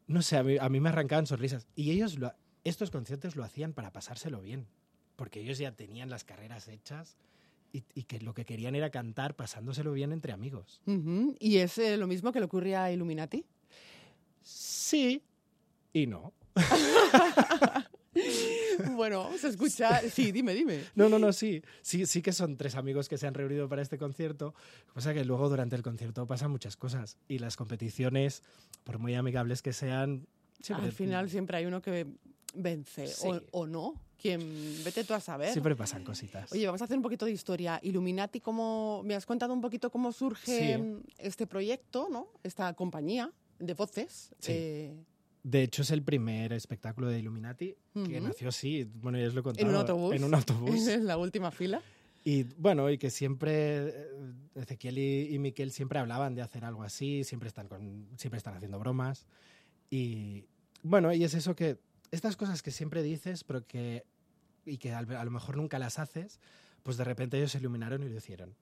[0.07, 1.67] no sé, a mí, a mí me arrancaban sonrisas.
[1.75, 2.33] Y ellos, lo-
[2.63, 4.69] estos conciertos lo hacían para pasárselo bien,
[5.17, 7.17] porque ellos ya tenían las carreras hechas
[7.73, 10.81] y, y que lo que querían era cantar pasándoselo bien entre amigos.
[11.41, 13.45] ¿Y es eh, lo mismo que le ocurre a Illuminati?
[14.43, 15.23] Sí
[15.93, 16.33] y no.
[18.97, 20.01] bueno, se escucha...
[20.11, 20.85] Sí, dime, dime.
[20.95, 21.63] No, no, no, sí.
[21.83, 24.55] Sí, sí que son tres amigos que se han reunido para este concierto.
[24.81, 28.43] Lo que pasa es que luego durante el concierto pasan muchas cosas y las competiciones,
[28.85, 30.27] por muy amigables que sean,
[30.61, 32.07] siempre, Al final siempre hay uno que
[32.55, 33.29] vence, Sí.
[33.29, 33.95] o, o no.
[34.21, 34.41] Quien
[34.85, 35.51] vete tú a saber.
[35.51, 36.53] siempre pasan cositas.
[36.53, 37.81] Oye, vamos a hacer un poquito de historia.
[37.83, 41.03] Illuminati, ¿cómo, me has contado un poquito cómo surge Sí.
[41.17, 42.29] este proyecto, ¿no?
[42.43, 44.35] Esta compañía de voces.
[44.39, 44.53] Sí.
[44.55, 45.05] eh,
[45.43, 47.75] De hecho, es el primer espectáculo de Illuminati
[48.07, 50.15] que nació así, bueno, ya os lo he en un autobús.
[50.15, 50.87] En un autobús.
[50.89, 51.81] en la última fila.
[52.25, 54.09] y bueno, y que siempre eh,
[54.55, 58.55] Ezequiel y, y Miquel siempre hablaban de hacer algo así, siempre están, con, siempre están
[58.55, 59.27] haciendo bromas.
[59.89, 60.45] Y
[60.83, 61.79] bueno, y es eso que,
[62.11, 64.05] estas cosas que siempre dices, pero que,
[64.67, 66.39] y que a lo mejor nunca las haces,
[66.83, 68.55] pues de repente ellos se iluminaron y lo hicieron.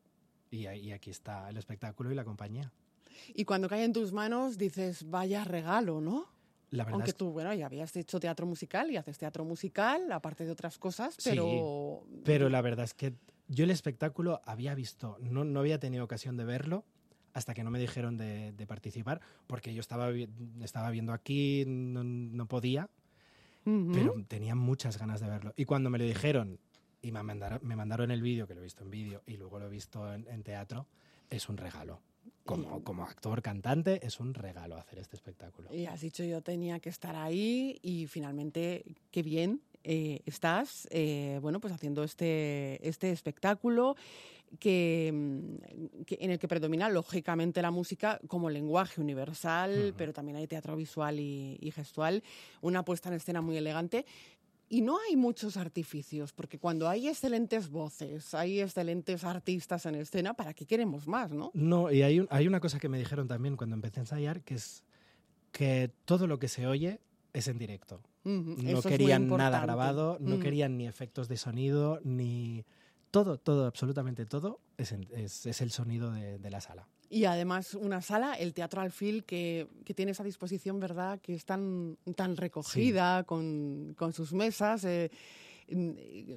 [0.51, 2.73] Y, y aquí está el espectáculo y la compañía.
[3.35, 6.38] Y cuando cae en tus manos dices, vaya regalo, ¿no?
[6.71, 9.45] La verdad Aunque es que- tú, bueno, ya habías hecho teatro musical y haces teatro
[9.45, 12.05] musical, aparte de otras cosas, Sí, pero...
[12.25, 13.15] Pero la verdad es que
[13.49, 16.85] yo el espectáculo había visto, no, no había tenido ocasión de verlo
[17.33, 20.11] hasta que no me dijeron de, de participar, porque yo estaba,
[20.63, 22.91] estaba viendo aquí, no, no podía,
[23.65, 23.91] Ujú.
[23.93, 25.53] pero tenía muchas ganas de verlo.
[25.57, 26.59] Y cuando me lo dijeron
[27.01, 29.59] y me mandaron, me mandaron el vídeo, que lo he visto en vídeo y luego
[29.59, 30.87] lo he visto en, en teatro,
[31.31, 32.01] es un regalo.
[32.49, 35.73] Como, como actor, cantante, es un regalo hacer este espectáculo.
[35.75, 41.39] Y has dicho yo tenía que estar ahí y finalmente qué bien eh, estás, eh,
[41.41, 43.97] bueno, pues haciendo este, este espectáculo
[44.59, 50.37] que, mm, que- en el que predomina lógicamente la música como lenguaje universal, pero también
[50.37, 52.23] hay teatro visual y, y gestual,
[52.63, 54.05] una puesta en escena muy elegante.
[54.71, 60.35] Y no hay muchos artificios, porque cuando hay excelentes voces, hay excelentes artistas en escena,
[60.35, 61.51] ¿para qué queremos más, no?
[61.55, 64.43] No, y hay, un- hay una cosa que me dijeron también cuando empecé a ensayar,
[64.43, 64.85] que es
[65.53, 67.01] que todo lo que se oye
[67.33, 68.03] es en directo.
[68.25, 70.43] No querían nada grabado, no Ujú.
[70.43, 72.65] querían ni efectos de sonido, ni...
[73.11, 76.87] Todo, todo, absolutamente todo es, en- es- es el sonido de, de la sala.
[77.11, 81.21] Y además una sala, el Teatro Alfil, que, que tiene esa disposición, ¿verdad?
[81.21, 85.11] Que es tan, tan recogida, con, con sus mesas, eh,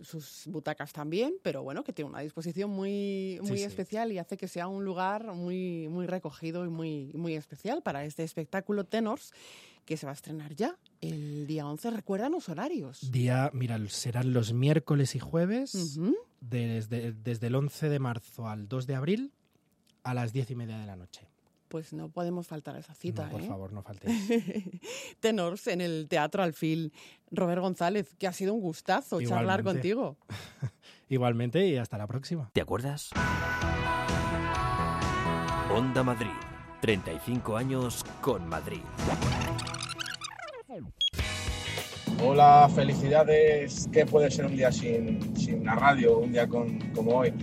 [0.04, 3.64] sus butacas también, pero bueno, que tiene una disposición muy, muy sí.
[3.64, 8.04] especial y hace que sea un lugar muy, muy recogido y muy, muy especial para
[8.04, 9.34] este espectáculo Tenors,
[9.86, 11.92] que se va a estrenar ya el día 11.
[11.92, 13.12] Recuerdan los horarios.
[13.12, 16.16] Día, mira, serán los miércoles y jueves, Ujú.
[16.42, 19.34] desde, desde el 11 de marzo al 2 de abril
[20.04, 21.28] a las 10 y media de la noche.
[21.68, 23.26] Pues no podemos faltar a esa cita.
[23.26, 23.48] No, por ¿eh?
[23.48, 24.30] favor, no faltéis.
[25.20, 26.92] Tenors en el Teatro Alfil.
[27.32, 30.18] Robert González, que ha sido un gustazo charlar contigo.
[31.10, 32.50] Igualmente y hasta la próxima.
[32.54, 33.12] ¿Te acuerdas?
[35.74, 36.30] Onda Madrid.
[36.82, 38.82] 35 años con Madrid.
[42.24, 43.88] Hola, felicidades.
[43.92, 47.34] ¿Qué puede ser un día sin, sin la radio, un día con, como hoy?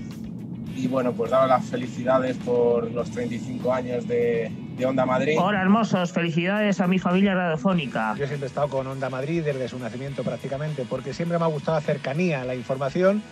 [0.78, 5.36] Y bueno, pues daros las felicidades por los 35 años de, de Onda Madrid.
[5.36, 8.14] Hola hermosos, felicidades a mi familia radiofónica.
[8.16, 11.48] Yo siempre he estado con Onda Madrid desde su nacimiento prácticamente, porque siempre me ha
[11.48, 13.24] gustado la cercanía, la información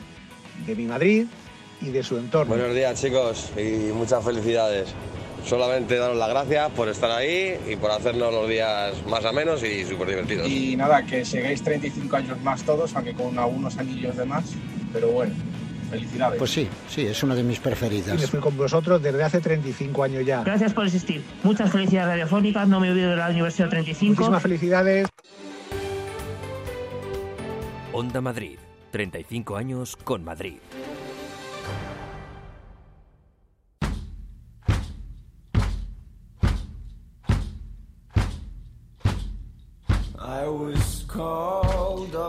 [0.66, 1.26] de mi Madrid
[1.80, 2.52] y de su entorno.
[2.52, 4.92] Buenos días chicos y muchas felicidades.
[5.44, 9.84] Solamente daros las gracias por estar ahí y por hacernos los días más amenos y
[9.84, 10.48] súper divertidos.
[10.48, 14.52] Y nada, que sigáis 35 años más todos, aunque con algunos anillos de más.
[14.92, 15.32] Pero bueno,
[15.86, 16.38] felicidades.
[16.38, 18.20] Pues sí, sí, es una de mis preferidas.
[18.20, 20.42] Y estoy con vosotros desde hace 35 años ya.
[20.42, 21.22] Gracias por existir.
[21.42, 24.14] Muchas felicidades radiofónicas, no me olvido del aniversario 35.
[24.14, 25.08] Muchísimas felicidades.
[27.92, 28.58] Onda Madrid.
[28.90, 30.58] 35 años con Madrid.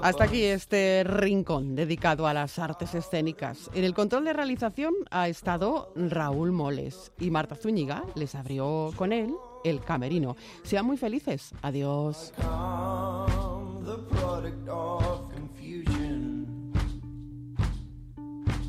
[0.07, 3.69] Hasta aquí este rincón dedicado a las artes escénicas.
[3.73, 9.11] En el control de realización ha estado Raúl Moles y Marta Zúñiga les abrió con
[9.11, 9.35] él
[9.65, 10.37] el camerino.
[10.63, 11.53] Sean muy felices.
[11.61, 12.31] Adiós.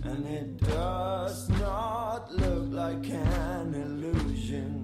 [0.05, 4.78] And it does not look like an illusion.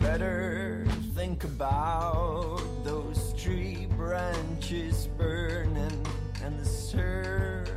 [0.00, 0.84] Better
[1.14, 6.06] think about those tree branches burning
[6.44, 7.68] and the circles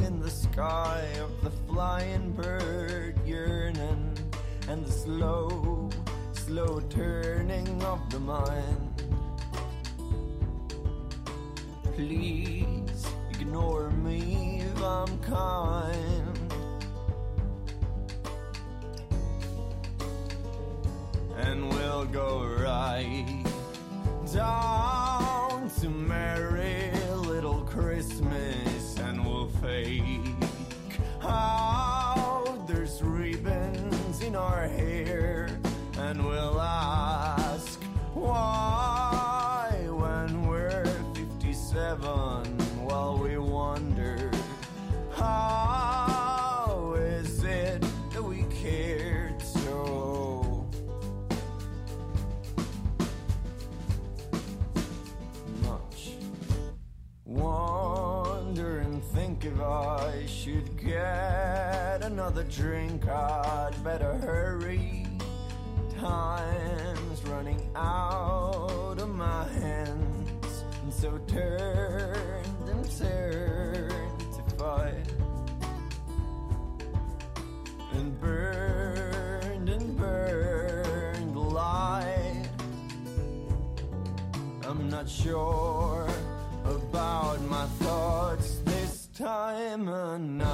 [0.00, 4.16] in the sky of the flying bird yearning
[4.68, 5.90] and the slow,
[6.32, 9.02] slow turning of the mind.
[11.94, 16.07] Please ignore me if I'm kind.
[21.98, 23.42] We'll go right
[24.32, 26.92] down to Merry
[27.26, 30.30] Little Christmas and we'll fake
[31.24, 35.17] out there's ribbons in our hair
[62.48, 65.06] drink I'd better hurry.
[66.00, 70.64] Time's running out of my hands.
[70.82, 75.12] And so turned and turned to fight
[77.92, 82.48] and burned and burned light.
[84.62, 86.08] I'm not sure
[86.64, 89.84] about my thoughts this time
[90.38, 90.47] night